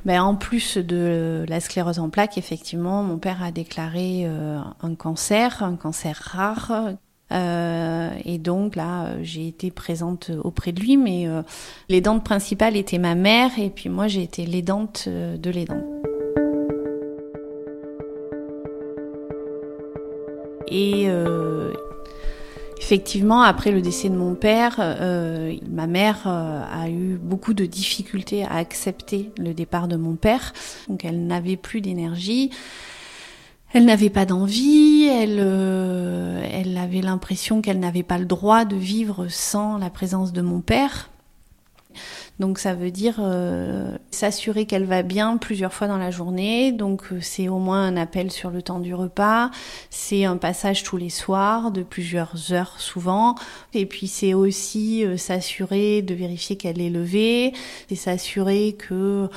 Ben, 0.06 0.22
en 0.22 0.36
plus 0.36 0.78
de 0.78 1.44
la 1.50 1.60
sclérose 1.60 2.00
en 2.00 2.10
plaques, 2.10 2.38
effectivement, 2.38 3.04
mon 3.04 3.18
père 3.18 3.44
a 3.44 3.52
déclaré 3.52 4.26
un 4.26 4.96
cancer, 4.96 5.64
un 5.64 5.76
cancer 5.76 6.16
rare 6.16 6.94
Euh, 7.32 8.10
et 8.24 8.38
donc 8.38 8.76
là, 8.76 9.22
j'ai 9.22 9.48
été 9.48 9.72
présente 9.72 10.32
auprès 10.44 10.72
de 10.72 10.80
lui, 10.80 10.98
mais 10.98 11.28
euh, 11.28 11.42
l'aidante 11.90 12.24
principale 12.24 12.78
était 12.78 13.00
ma 13.00 13.16
mère, 13.16 13.52
et 13.60 13.70
puis 13.70 13.90
moi 13.90 14.08
j'ai 14.08 14.24
été 14.24 14.46
l'aidante 14.46 15.06
euh, 15.08 15.38
de 15.38 15.50
l'aidant. 15.50 15.84
Et 20.70 21.06
euh, 21.08 21.74
effectivement, 22.80 23.42
après 23.42 23.72
le 23.72 23.82
décès 23.82 24.10
de 24.10 24.16
mon 24.16 24.36
père, 24.36 24.76
euh, 24.80 25.56
ma 25.70 25.88
mère 25.88 26.24
euh, 26.26 26.62
a 26.70 26.90
eu 26.90 27.18
beaucoup 27.22 27.54
de 27.54 27.66
difficultés 27.66 28.44
à 28.44 28.56
accepter 28.56 29.32
le 29.38 29.54
départ 29.54 29.88
de 29.88 29.96
mon 29.96 30.16
père. 30.16 30.54
Donc 30.90 31.06
elle 31.06 31.26
n'avait 31.26 31.58
plus 31.58 31.82
d'énergie. 31.82 32.52
Elle 33.78 33.86
n'avait 33.86 34.10
pas 34.10 34.26
d'envie, 34.26 35.06
elle, 35.06 35.38
euh, 35.40 36.42
elle 36.52 36.76
avait 36.80 37.02
l'impression 37.02 37.62
qu'elle 37.62 37.78
n'avait 37.78 38.02
pas 38.02 38.18
le 38.18 38.26
droit 38.26 38.66
de 38.66 38.76
vivre 38.76 39.28
sans 39.30 39.78
la 39.78 39.92
présence 39.92 40.34
de 40.34 40.42
mon 40.42 40.62
père. 40.62 41.12
Donc 42.39 42.60
ça 42.60 42.76
veut 42.76 42.91
dire 42.91 43.15
euh, 43.19 43.97
s'assurer 44.12 44.65
qu'elle 44.65 44.86
va 44.86 45.02
bien 45.02 45.38
plusieurs 45.38 45.73
fois 45.73 45.88
dans 45.88 45.97
la 45.97 46.12
journée. 46.12 46.71
Donc 46.71 47.12
euh, 47.12 47.19
c'est 47.21 47.50
au 47.50 47.58
moins 47.58 47.86
un 47.86 47.97
appel 47.97 48.32
sur 48.32 48.52
le 48.52 48.62
temps 48.62 48.80
du 48.80 48.93
repas, 48.93 49.50
c'est 49.89 50.26
un 50.26 50.38
passage 50.38 50.84
tous 50.84 50.97
les 50.97 51.10
soirs 51.10 51.71
de 51.71 51.82
plusieurs 51.82 52.54
heures 52.54 52.80
souvent. 52.80 53.36
Et 53.73 53.86
puis 53.86 54.08
c'est 54.08 54.34
aussi 54.34 55.04
euh, 55.04 55.17
s'assurer 55.17 56.02
de 56.02 56.13
vérifier 56.13 56.58
qu'elle 56.58 56.82
est 56.82 56.89
levée, 56.89 57.54
et 57.89 57.95
s'assurer 57.95 58.76
que 58.78 59.30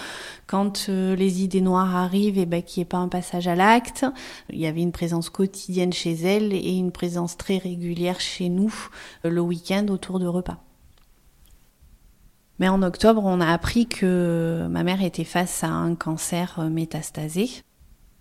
quand 0.47 0.87
euh, 0.89 1.17
les 1.17 1.43
idées 1.43 1.61
noires 1.61 1.97
arrivent, 1.97 2.39
et 2.39 2.47
ben 2.47 2.63
qu'il 2.63 2.81
n'y 2.81 2.83
ait 2.83 2.87
pas 2.87 2.99
un 2.99 3.09
passage 3.09 3.49
à 3.49 3.55
l'acte. 3.55 4.05
Il 4.51 4.59
y 4.59 4.67
avait 4.67 4.83
une 4.83 4.93
présence 4.93 5.31
quotidienne 5.31 5.93
chez 5.93 6.13
elle 6.13 6.53
et 6.53 6.77
une 6.77 6.93
présence 6.93 7.37
très 7.37 7.59
régulière 7.59 8.21
chez 8.21 8.49
nous 8.49 8.75
le 9.25 9.41
week-end 9.41 9.87
autour 9.89 10.19
de 10.19 10.27
repas. 10.27 10.59
Mais 12.61 12.69
en 12.69 12.83
octobre, 12.83 13.23
on 13.25 13.41
a 13.41 13.51
appris 13.51 13.87
que 13.87 14.69
ma 14.71 14.85
mère 14.85 15.03
était 15.03 15.25
face 15.25 15.65
à 15.65 15.69
un 15.69 15.95
cancer 15.95 16.57
euh, 16.59 16.69
métastasé. 16.69 17.49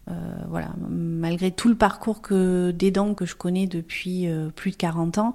Euh, 0.09 0.13
voilà, 0.47 0.69
malgré 0.89 1.51
tout 1.51 1.67
le 1.67 1.75
parcours 1.75 2.21
que 2.21 2.71
d'aidant 2.71 3.13
que 3.13 3.25
je 3.25 3.35
connais 3.35 3.67
depuis 3.67 4.27
euh, 4.27 4.49
plus 4.49 4.71
de 4.71 4.77
40 4.77 5.17
ans, 5.19 5.33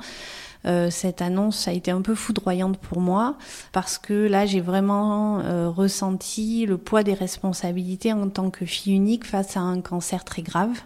cette 0.88 1.21
annonce 1.21 1.69
a 1.69 1.73
été 1.75 1.90
un 1.90 2.01
peu 2.01 2.14
foudroyante 2.14 2.79
pour 2.79 2.99
moi 2.99 3.37
parce 3.73 3.99
que 3.99 4.14
là 4.14 4.47
j'ai 4.47 4.62
vraiment 4.62 5.43
ressenti 5.71 6.64
le 6.64 6.79
poids 6.79 7.03
des 7.03 7.12
responsabilités 7.12 8.14
en 8.14 8.31
tant 8.31 8.49
que 8.49 8.64
fille 8.64 8.95
unique 8.95 9.27
face 9.27 9.59
à 9.59 9.61
un 9.61 9.83
cancer 9.83 10.25
très 10.25 10.40
grave 10.40 10.81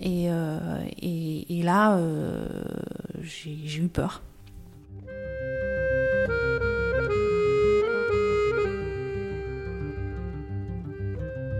et, 0.00 0.26
et, 0.26 1.60
et 1.60 1.62
là 1.62 1.98
j'ai 3.22 3.78
eu 3.78 3.88
peur. 3.88 4.20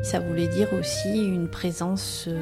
Ça 0.03 0.19
voulait 0.19 0.49
dire 0.49 0.73
aussi 0.73 1.25
une 1.25 1.49
présence 1.49 2.27
euh, 2.29 2.37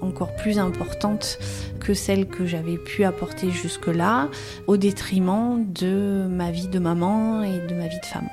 encore 0.00 0.34
plus 0.36 0.58
importante 0.58 1.38
que 1.80 1.92
celle 1.92 2.26
que 2.26 2.46
j'avais 2.46 2.78
pu 2.78 3.04
apporter 3.04 3.50
jusque-là, 3.50 4.28
au 4.66 4.76
détriment 4.76 5.64
de 5.72 6.26
ma 6.28 6.50
vie 6.50 6.68
de 6.68 6.78
maman 6.78 7.42
et 7.42 7.58
de 7.66 7.74
ma 7.74 7.88
vie 7.88 8.00
de 8.00 8.06
femme. 8.06 8.28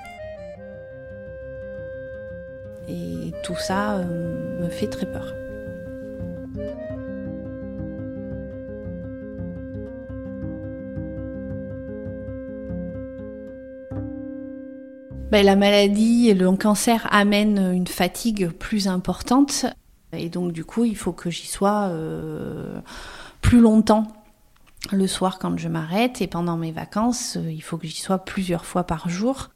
Et 2.88 3.34
tout 3.44 3.58
ça 3.58 3.98
euh, 3.98 4.62
me 4.62 4.70
fait 4.70 4.88
très 4.88 5.06
peur. 5.06 5.34
Ben, 15.36 15.46
la 15.46 15.58
maladie 15.58 16.30
et 16.30 16.34
le 16.34 16.50
cancer 16.54 17.10
amènent 17.12 17.74
une 17.74 17.88
fatigue 17.88 18.52
plus 18.52 18.88
importante. 18.88 19.66
Et 20.14 20.30
donc, 20.30 20.54
du 20.54 20.64
coup, 20.64 20.86
il 20.86 20.96
faut 20.96 21.12
que 21.12 21.30
j'y 21.30 21.46
sois 21.46 21.90
euh, 21.90 22.80
plus 23.42 23.60
longtemps 23.60 24.08
le 24.94 25.08
soir 25.08 25.38
quand 25.38 25.58
je 25.58 25.68
m'arrête. 25.68 26.22
Et 26.22 26.28
pendant 26.28 26.56
mes 26.56 26.72
vacances, 26.72 27.38
il 27.50 27.60
faut 27.60 27.78
que 27.78 27.86
j'y 27.86 28.00
sois 28.00 28.20
plusieurs 28.20 28.64
fois 28.64 28.86
par 28.86 29.10
jour. 29.10 29.50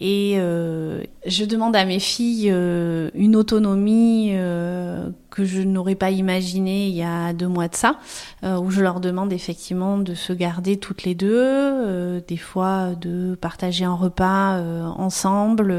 Et 0.00 0.34
euh, 0.36 1.02
je 1.26 1.44
demande 1.44 1.74
à 1.74 1.84
mes 1.84 1.98
filles 1.98 2.50
euh, 2.52 3.10
une 3.14 3.34
autonomie 3.34 4.30
euh, 4.32 5.10
que 5.30 5.44
je 5.44 5.60
n'aurais 5.60 5.96
pas 5.96 6.12
imaginée 6.12 6.86
il 6.86 6.94
y 6.94 7.02
a 7.02 7.32
deux 7.32 7.48
mois 7.48 7.66
de 7.66 7.74
ça, 7.74 7.98
euh, 8.44 8.58
où 8.60 8.70
je 8.70 8.80
leur 8.80 9.00
demande 9.00 9.32
effectivement 9.32 9.98
de 9.98 10.14
se 10.14 10.32
garder 10.32 10.76
toutes 10.76 11.02
les 11.02 11.16
deux, 11.16 11.32
euh, 11.34 12.20
des 12.28 12.36
fois 12.36 12.94
de 12.94 13.36
partager 13.40 13.84
un 13.84 13.94
repas 13.94 14.58
euh, 14.58 14.84
ensemble. 14.84 15.74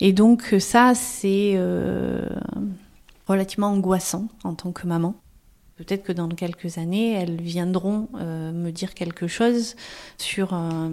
et 0.00 0.12
donc 0.12 0.54
ça, 0.58 0.92
c'est 0.94 1.58
relativement 3.26 3.68
angoissant 3.68 4.28
en 4.44 4.54
tant 4.54 4.72
que 4.72 4.86
maman. 4.86 5.14
Peut-être 5.76 6.02
que 6.02 6.12
dans 6.12 6.28
quelques 6.28 6.78
années, 6.78 7.12
elles 7.12 7.40
viendront 7.40 8.08
euh, 8.20 8.52
me 8.52 8.70
dire 8.70 8.94
quelque 8.94 9.26
chose 9.26 9.74
sur 10.18 10.52
un, 10.52 10.92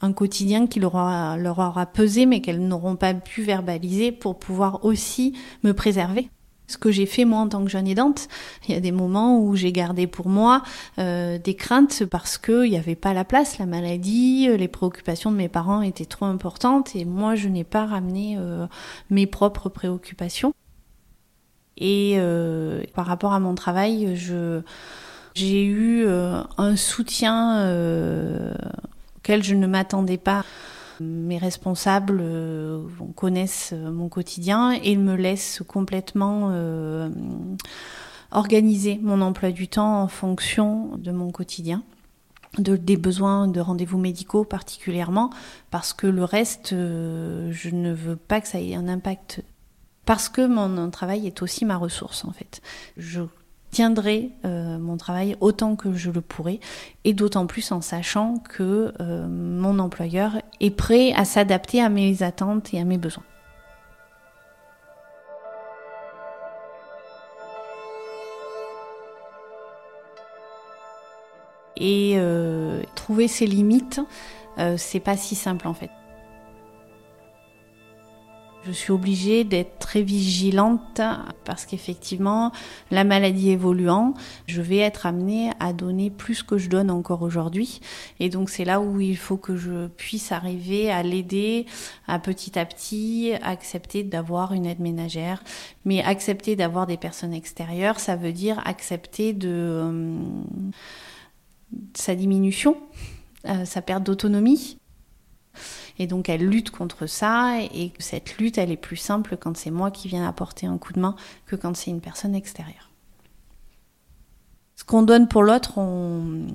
un 0.00 0.12
quotidien 0.12 0.66
qui 0.66 0.78
leur 0.78 0.94
aura, 0.94 1.36
leur 1.36 1.58
aura 1.58 1.86
pesé, 1.86 2.26
mais 2.26 2.40
qu'elles 2.40 2.66
n'auront 2.66 2.96
pas 2.96 3.14
pu 3.14 3.42
verbaliser 3.42 4.12
pour 4.12 4.38
pouvoir 4.38 4.84
aussi 4.84 5.32
me 5.62 5.72
préserver. 5.72 6.30
Ce 6.68 6.76
que 6.76 6.90
j'ai 6.90 7.06
fait 7.06 7.24
moi 7.24 7.40
en 7.40 7.48
tant 7.48 7.64
que 7.64 7.70
jeune 7.70 7.88
aidante, 7.88 8.28
il 8.68 8.74
y 8.74 8.76
a 8.76 8.80
des 8.80 8.92
moments 8.92 9.40
où 9.40 9.56
j'ai 9.56 9.72
gardé 9.72 10.06
pour 10.06 10.28
moi 10.28 10.62
euh, 10.98 11.38
des 11.38 11.54
craintes 11.54 12.04
parce 12.04 12.36
qu'il 12.36 12.70
n'y 12.70 12.76
avait 12.76 12.94
pas 12.94 13.14
la 13.14 13.24
place, 13.24 13.58
la 13.58 13.64
maladie, 13.64 14.48
les 14.54 14.68
préoccupations 14.68 15.32
de 15.32 15.36
mes 15.36 15.48
parents 15.48 15.80
étaient 15.80 16.04
trop 16.04 16.26
importantes 16.26 16.94
et 16.94 17.06
moi 17.06 17.36
je 17.36 17.48
n'ai 17.48 17.64
pas 17.64 17.86
ramené 17.86 18.36
euh, 18.38 18.66
mes 19.08 19.26
propres 19.26 19.70
préoccupations. 19.70 20.52
Et 21.78 22.14
euh, 22.16 22.82
par 22.94 23.06
rapport 23.06 23.32
à 23.32 23.40
mon 23.40 23.54
travail, 23.54 24.16
je 24.16 24.60
j'ai 25.34 25.64
eu 25.64 26.04
euh, 26.04 26.42
un 26.56 26.74
soutien 26.74 27.60
euh, 27.60 28.52
auquel 29.16 29.44
je 29.44 29.54
ne 29.54 29.66
m'attendais 29.68 30.18
pas. 30.18 30.44
Mes 31.00 31.38
responsables 31.38 32.20
connaissent 33.14 33.72
mon 33.72 34.08
quotidien 34.08 34.72
et 34.72 34.96
me 34.96 35.14
laissent 35.14 35.62
complètement 35.64 36.52
organiser 38.32 38.98
mon 39.00 39.20
emploi 39.20 39.52
du 39.52 39.68
temps 39.68 40.02
en 40.02 40.08
fonction 40.08 40.96
de 40.96 41.12
mon 41.12 41.30
quotidien. 41.30 41.84
De, 42.58 42.74
des 42.76 42.96
besoins 42.96 43.46
de 43.46 43.60
rendez-vous 43.60 43.98
médicaux 43.98 44.42
particulièrement 44.42 45.30
parce 45.70 45.92
que 45.92 46.08
le 46.08 46.24
reste 46.24 46.70
je 46.70 47.70
ne 47.70 47.92
veux 47.92 48.16
pas 48.16 48.40
que 48.40 48.48
ça 48.48 48.58
ait 48.60 48.74
un 48.74 48.88
impact 48.88 49.44
parce 50.08 50.30
que 50.30 50.46
mon 50.46 50.88
travail 50.88 51.26
est 51.26 51.42
aussi 51.42 51.66
ma 51.66 51.76
ressource 51.76 52.24
en 52.24 52.32
fait. 52.32 52.62
Je 52.96 53.20
tiendrai 53.70 54.30
euh, 54.46 54.78
mon 54.78 54.96
travail 54.96 55.36
autant 55.42 55.76
que 55.76 55.92
je 55.92 56.10
le 56.10 56.22
pourrai 56.22 56.60
et 57.04 57.12
d'autant 57.12 57.46
plus 57.46 57.72
en 57.72 57.82
sachant 57.82 58.38
que 58.38 58.94
euh, 59.02 59.28
mon 59.28 59.78
employeur 59.78 60.40
est 60.60 60.70
prêt 60.70 61.12
à 61.12 61.26
s'adapter 61.26 61.82
à 61.82 61.90
mes 61.90 62.22
attentes 62.22 62.72
et 62.72 62.80
à 62.80 62.84
mes 62.84 62.96
besoins. 62.96 63.22
Et 71.76 72.14
euh, 72.16 72.82
trouver 72.94 73.28
ses 73.28 73.46
limites, 73.46 74.00
c'est 74.78 75.00
pas 75.00 75.18
si 75.18 75.34
simple 75.34 75.68
en 75.68 75.74
fait. 75.74 75.90
Je 78.66 78.72
suis 78.72 78.92
obligée 78.92 79.44
d'être 79.44 79.78
très 79.78 80.02
vigilante 80.02 81.00
parce 81.44 81.64
qu'effectivement, 81.64 82.52
la 82.90 83.04
maladie 83.04 83.50
évoluant, 83.50 84.14
je 84.46 84.60
vais 84.60 84.78
être 84.78 85.06
amenée 85.06 85.50
à 85.60 85.72
donner 85.72 86.10
plus 86.10 86.42
que 86.42 86.58
je 86.58 86.68
donne 86.68 86.90
encore 86.90 87.22
aujourd'hui. 87.22 87.80
Et 88.20 88.28
donc 88.28 88.50
c'est 88.50 88.64
là 88.64 88.80
où 88.80 89.00
il 89.00 89.16
faut 89.16 89.36
que 89.36 89.56
je 89.56 89.86
puisse 89.86 90.32
arriver 90.32 90.90
à 90.90 91.02
l'aider 91.02 91.66
à 92.06 92.18
petit 92.18 92.58
à 92.58 92.66
petit 92.66 93.32
accepter 93.42 94.02
d'avoir 94.02 94.52
une 94.52 94.66
aide 94.66 94.80
ménagère. 94.80 95.42
Mais 95.84 96.02
accepter 96.02 96.56
d'avoir 96.56 96.86
des 96.86 96.96
personnes 96.96 97.32
extérieures, 97.32 98.00
ça 98.00 98.16
veut 98.16 98.32
dire 98.32 98.60
accepter 98.66 99.32
de 99.32 99.48
euh, 99.48 100.18
sa 101.94 102.14
diminution, 102.14 102.76
euh, 103.46 103.64
sa 103.64 103.82
perte 103.82 104.02
d'autonomie. 104.02 104.78
Et 105.98 106.06
donc 106.06 106.28
elle 106.28 106.46
lutte 106.46 106.70
contre 106.70 107.06
ça 107.06 107.60
et 107.60 107.92
cette 107.98 108.38
lutte 108.38 108.58
elle 108.58 108.70
est 108.70 108.76
plus 108.76 108.96
simple 108.96 109.36
quand 109.36 109.56
c'est 109.56 109.70
moi 109.70 109.90
qui 109.90 110.08
viens 110.08 110.26
apporter 110.28 110.66
un 110.66 110.78
coup 110.78 110.92
de 110.92 111.00
main 111.00 111.16
que 111.46 111.56
quand 111.56 111.76
c'est 111.76 111.90
une 111.90 112.00
personne 112.00 112.34
extérieure. 112.34 112.90
Ce 114.76 114.84
qu'on 114.84 115.02
donne 115.02 115.26
pour 115.26 115.42
l'autre, 115.42 115.78
on... 115.78 116.46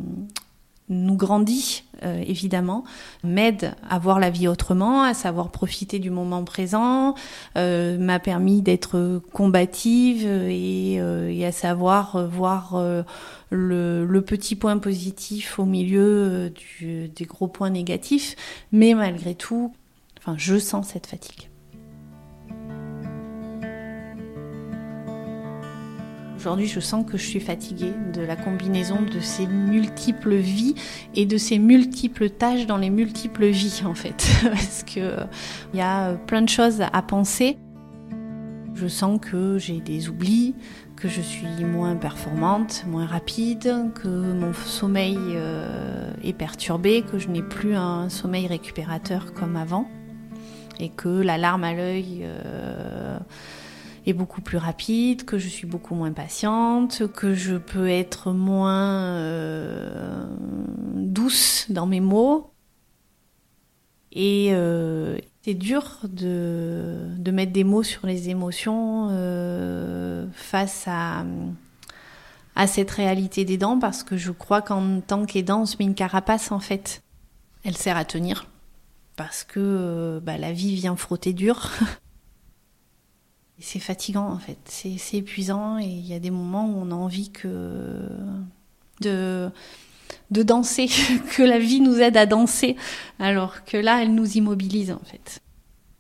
nous 0.90 1.16
grandit 1.16 1.84
euh, 2.04 2.22
évidemment, 2.26 2.84
m'aide 3.24 3.76
à 3.90 3.98
voir 3.98 4.20
la 4.20 4.30
vie 4.30 4.48
autrement, 4.48 5.04
à 5.04 5.14
savoir 5.14 5.52
profiter 5.52 6.00
du 6.00 6.10
moment 6.10 6.44
présent, 6.44 7.16
euh, 7.58 7.98
m'a 7.98 8.20
permis 8.20 8.62
d'être 8.62 9.22
combative 9.32 10.26
et, 10.26 11.00
euh, 11.00 11.32
et, 11.32 11.46
à 11.46 11.52
savoir 11.54 12.28
voir 12.28 12.76
le, 13.54 14.22
petit 14.22 14.56
point 14.56 14.78
positif 14.78 15.60
au 15.60 15.66
milieu 15.66 16.50
du, 16.50 17.08
des 17.10 17.26
gros 17.26 17.48
points 17.48 17.70
négatifs, 17.70 18.36
mais 18.72 18.94
malgré 18.94 19.36
tout, 19.36 19.74
je 20.38 20.58
sens 20.58 20.88
cette 20.88 21.08
fatigue. 21.08 21.50
Aujourd'hui, 26.44 26.68
je 26.68 26.82
sens 26.82 27.06
que 27.10 27.18
je 27.18 27.26
suis 27.26 27.40
fatiguée 27.40 27.94
de 28.14 28.22
la 28.22 28.36
combinaison 28.36 29.02
de 29.02 29.22
ces 29.22 29.48
multiples 29.48 30.36
vies 30.36 30.76
et 31.16 31.26
de 31.26 31.38
ces 31.38 31.58
multiples 31.58 32.30
tâches 32.30 32.66
dans 32.66 32.76
les 32.76 32.90
multiples 32.90 33.46
vies, 33.46 33.84
en 33.86 33.94
fait. 33.94 34.28
Parce 34.44 34.84
que 34.84 35.16
il 35.74 35.80
y 35.80 35.82
a 35.82 36.16
plein 36.16 36.42
de 36.42 36.50
choses 36.50 36.82
à 36.82 37.02
penser. 37.02 37.58
Je 38.76 38.88
sens 38.88 39.20
que 39.22 39.58
j'ai 39.58 39.80
des 39.80 40.10
oublis, 40.10 40.54
que 41.04 41.10
je 41.10 41.20
suis 41.20 41.66
moins 41.66 41.98
performante, 41.98 42.86
moins 42.88 43.06
rapide, 43.06 43.92
que 43.94 44.08
mon 44.08 44.54
sommeil 44.54 45.18
euh, 45.20 46.14
est 46.24 46.32
perturbé, 46.32 47.02
que 47.02 47.20
je 47.20 47.28
n'ai 47.28 47.42
plus 47.42 47.76
un 47.76 48.08
sommeil 48.08 48.48
récupérateur 48.48 49.34
comme 49.34 49.58
avant, 49.58 49.86
et 50.80 50.88
que 50.88 51.10
l'alarme 51.10 51.66
à 51.66 51.74
l'œil 51.74 52.22
euh, 52.22 53.20
est 54.06 54.14
beaucoup 54.14 54.40
plus 54.40 54.58
rapide, 54.58 55.26
que 55.26 55.38
je 55.38 55.50
suis 55.50 55.68
beaucoup 55.68 55.94
moins 55.94 56.14
patiente, 56.14 57.06
que 57.12 57.34
je 57.34 57.58
peux 57.58 57.90
être 57.90 58.32
moins 58.32 59.18
euh, 59.18 60.26
douce 60.96 61.66
dans 61.68 61.86
mes 61.86 62.00
mots. 62.00 62.54
Et 64.14 64.54
c'est 65.44 65.54
dur 65.54 65.98
de, 66.04 67.06
de, 67.18 67.32
mettre 67.32 67.52
des 67.52 67.66
mots 67.66 67.84
sur 67.84 68.08
les 68.08 68.30
émotions 68.30 69.10
euh, 69.12 70.26
face 70.34 70.86
à, 70.88 71.26
à 72.56 72.68
cette 72.68 72.92
réalité 72.92 73.44
des 73.44 73.58
dents 73.58 73.78
parce 73.78 74.04
que 74.04 74.16
je 74.16 74.32
crois 74.32 74.62
qu'en 74.62 75.02
tant 75.02 75.26
qu'aidant, 75.26 75.62
on 75.62 75.66
se 75.66 75.76
met 75.78 75.86
une 75.86 75.96
carapace 75.96 76.52
en 76.52 76.60
fait. 76.60 77.04
Elle 77.66 77.76
sert 77.76 77.98
à 77.98 78.06
tenir 78.06 78.48
parce 79.18 79.44
que 79.44 80.22
bah, 80.24 80.38
la 80.38 80.54
vie 80.54 80.76
vient 80.76 80.96
frotter 80.96 81.34
dur. 81.34 81.72
c'est 83.60 83.80
fatigant 83.80 84.30
en 84.30 84.40
fait, 84.40 84.58
c'est 84.66 85.18
épuisant 85.18 85.78
et 85.78 85.86
il 85.86 86.06
y 86.06 86.14
a 86.14 86.20
des 86.20 86.32
moments 86.32 86.68
où 86.68 86.78
on 86.78 86.92
a 86.92 86.96
envie 86.96 87.32
que 87.32 88.08
de 89.02 89.50
de 90.32 90.44
danser, 90.44 90.90
que 91.36 91.44
la 91.44 91.60
vie 91.60 91.82
nous 91.82 92.00
aide 92.00 92.18
à 92.18 92.26
danser, 92.26 92.76
alors 93.20 93.64
que 93.66 93.78
là, 93.78 94.02
elle 94.02 94.14
nous 94.14 94.38
immobilise 94.38 94.92
en 94.92 95.02
fait. 95.06 95.44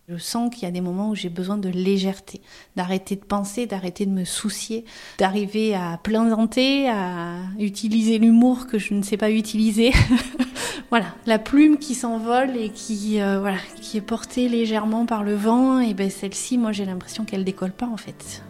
Je 0.09 0.17
sens 0.17 0.53
qu'il 0.53 0.63
y 0.63 0.65
a 0.65 0.71
des 0.71 0.81
moments 0.81 1.11
où 1.11 1.15
j'ai 1.15 1.29
besoin 1.29 1.57
de 1.57 1.69
légèreté, 1.69 2.41
d'arrêter 2.75 3.15
de 3.15 3.23
penser, 3.23 3.67
d'arrêter 3.67 4.05
de 4.05 4.11
me 4.11 4.25
soucier, 4.25 4.83
d'arriver 5.17 5.75
à 5.75 5.97
plaisanter, 6.03 6.89
à 6.89 7.37
utiliser 7.57 8.17
l'humour 8.17 8.67
que 8.67 8.77
je 8.77 8.93
ne 8.95 9.01
sais 9.01 9.15
pas 9.15 9.31
utiliser. 9.31 9.93
voilà, 10.89 11.05
la 11.25 11.39
plume 11.39 11.77
qui 11.77 11.95
s'envole 11.95 12.57
et 12.57 12.69
qui 12.69 13.21
euh, 13.21 13.39
voilà, 13.39 13.59
qui 13.79 13.95
est 13.95 14.01
portée 14.01 14.49
légèrement 14.49 15.05
par 15.05 15.23
le 15.23 15.35
vent 15.35 15.79
et 15.79 15.93
ben 15.93 16.09
celle-ci 16.09 16.57
moi 16.57 16.73
j'ai 16.73 16.83
l'impression 16.83 17.23
qu'elle 17.23 17.45
décolle 17.45 17.71
pas 17.71 17.87
en 17.87 17.97
fait. 17.97 18.43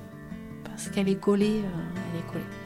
Parce 0.64 0.90
qu'elle 0.90 1.08
est 1.08 1.20
collée, 1.20 1.62
euh, 1.64 2.14
elle 2.14 2.20
est 2.20 2.32
collée. 2.32 2.63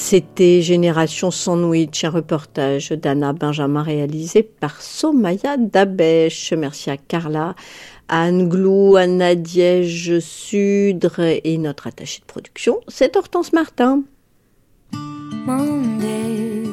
C'était 0.00 0.62
Génération 0.62 1.32
Sandwich, 1.32 2.04
un 2.04 2.10
reportage 2.10 2.90
d'Anna 2.90 3.32
Benjamin 3.32 3.82
réalisé 3.82 4.44
par 4.44 4.80
Somaya 4.80 5.56
Dabesh. 5.58 6.54
Merci 6.56 6.88
à 6.88 6.96
Carla, 6.96 7.56
Anne 8.08 8.48
Glou, 8.48 8.94
Anna 8.94 9.34
Diège 9.34 10.20
Sudre 10.20 11.40
et 11.44 11.58
notre 11.58 11.88
attachée 11.88 12.20
de 12.20 12.26
production, 12.26 12.78
c'est 12.86 13.16
Hortense 13.16 13.52
Martin. 13.52 14.04
Monday, 15.44 16.64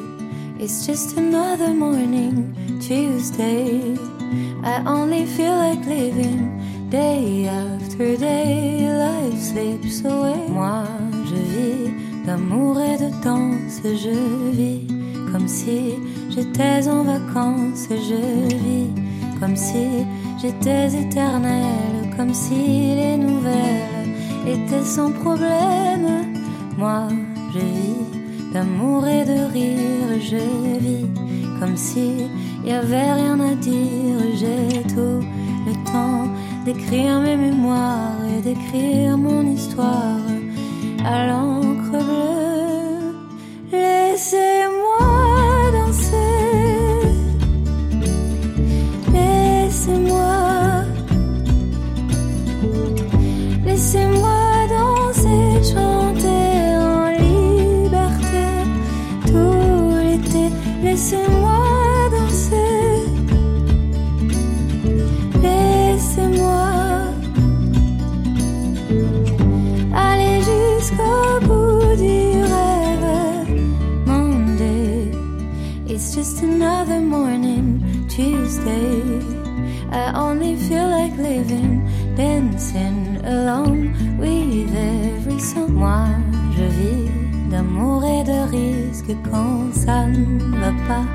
just 0.60 1.18
another 1.18 1.74
morning. 1.74 2.54
Tuesday, 2.80 3.96
I 4.64 4.82
only 4.86 5.26
feel 5.26 5.56
like 5.56 5.84
living. 5.84 6.62
Day 6.90 7.48
after 7.48 8.16
day, 8.16 8.88
life 8.88 10.04
away. 10.04 10.48
Moi, 10.48 10.84
je 11.28 11.34
vis 11.34 12.05
d'amour 12.26 12.80
et 12.80 12.98
de 12.98 13.10
danse, 13.22 13.80
je 13.84 14.50
vis 14.50 14.86
comme 15.30 15.46
si 15.46 15.94
j'étais 16.28 16.88
en 16.88 17.04
vacances, 17.04 17.86
je 17.88 18.56
vis 18.56 18.90
comme 19.38 19.54
si 19.54 20.04
j'étais 20.42 20.88
éternelle, 20.88 22.10
comme 22.16 22.34
si 22.34 22.96
les 23.00 23.16
nouvelles 23.16 24.08
étaient 24.46 24.84
sans 24.84 25.12
problème. 25.12 26.34
Moi, 26.76 27.08
je 27.54 27.60
vis 27.60 28.52
d'amour 28.52 29.06
et 29.06 29.24
de 29.24 29.38
rire, 29.52 30.20
je 30.20 30.42
vis 30.84 31.06
comme 31.60 31.76
si 31.76 32.28
y 32.64 32.72
avait 32.72 33.12
rien 33.12 33.38
à 33.38 33.54
dire, 33.54 34.18
j'ai 34.34 34.82
tout 34.94 35.20
le 35.68 35.74
temps 35.92 36.26
d'écrire 36.64 37.20
mes 37.20 37.36
mémoires 37.36 38.18
et 38.36 38.42
d'écrire 38.42 39.16
mon 39.16 39.42
histoire 39.46 40.25
à 41.06 41.26
l'encre 41.28 41.98
bleue. 42.08 43.14
Laissez-moi 43.70 44.98
danser, 45.74 46.16
laissez-moi, 49.14 50.34
laissez-moi 53.64 54.38
danser, 54.74 55.46
chanter 55.72 56.58
en 56.90 57.08
liberté 57.22 58.46
tout 59.26 59.94
l'été. 60.06 60.44
Laissez-moi 60.82 61.75
just 76.26 76.42
another 76.42 77.00
morning, 77.00 77.64
Tuesday. 78.08 79.00
I 79.92 80.12
only 80.16 80.56
feel 80.56 80.88
like 80.88 81.16
living, 81.16 81.86
dancing 82.16 83.18
alone 83.24 83.94
with 84.18 84.74
every. 84.74 85.38
Moi, 85.68 86.08
je 86.56 86.64
vis 86.78 87.10
d'amour 87.50 88.04
et 88.04 88.24
de 88.24 88.38
risque 88.56 89.14
quand 89.30 89.72
ça 89.72 90.06
ne 90.06 90.42
va 90.62 90.72
pas. 90.88 91.06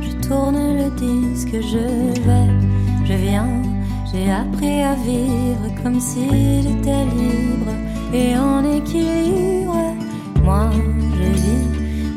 Je 0.00 0.12
tourne 0.26 0.58
le 0.80 0.88
disque, 1.06 1.54
je 1.72 1.84
vais, 2.26 2.50
je 3.04 3.14
viens. 3.14 3.62
J'ai 4.10 4.32
appris 4.32 4.82
à 4.82 4.94
vivre 4.94 5.66
comme 5.80 6.00
si 6.00 6.26
j'étais 6.62 7.04
libre 7.20 7.72
et 8.12 8.36
en 8.36 8.64
équilibre. 8.78 9.94
Moi, 10.42 10.70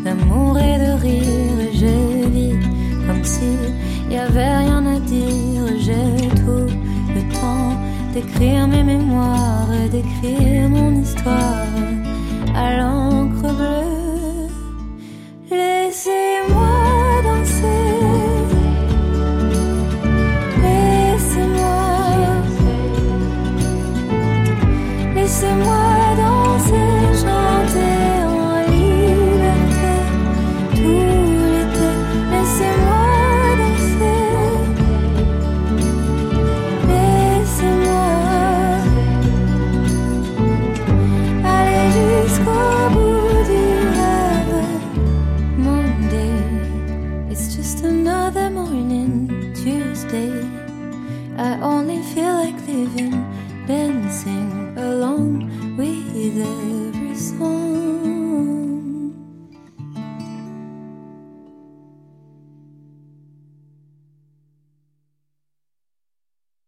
d'amour 0.10 0.58
et 0.58 0.78
de 0.80 0.92
rire, 1.04 1.60
je 1.82 3.06
comme 3.06 3.24
si 3.24 3.52
y 4.10 4.18
avait 4.18 4.58
rien 4.58 4.84
à 4.86 5.00
dire. 5.00 5.64
J'ai 5.78 6.28
tout 6.42 6.68
le 7.16 7.22
temps 7.40 7.74
d'écrire 8.14 8.68
mes 8.68 8.84
mémoires 8.84 9.72
et 9.72 9.90
d'écrire 9.90 10.70
mon 10.70 10.92
histoire 11.02 11.59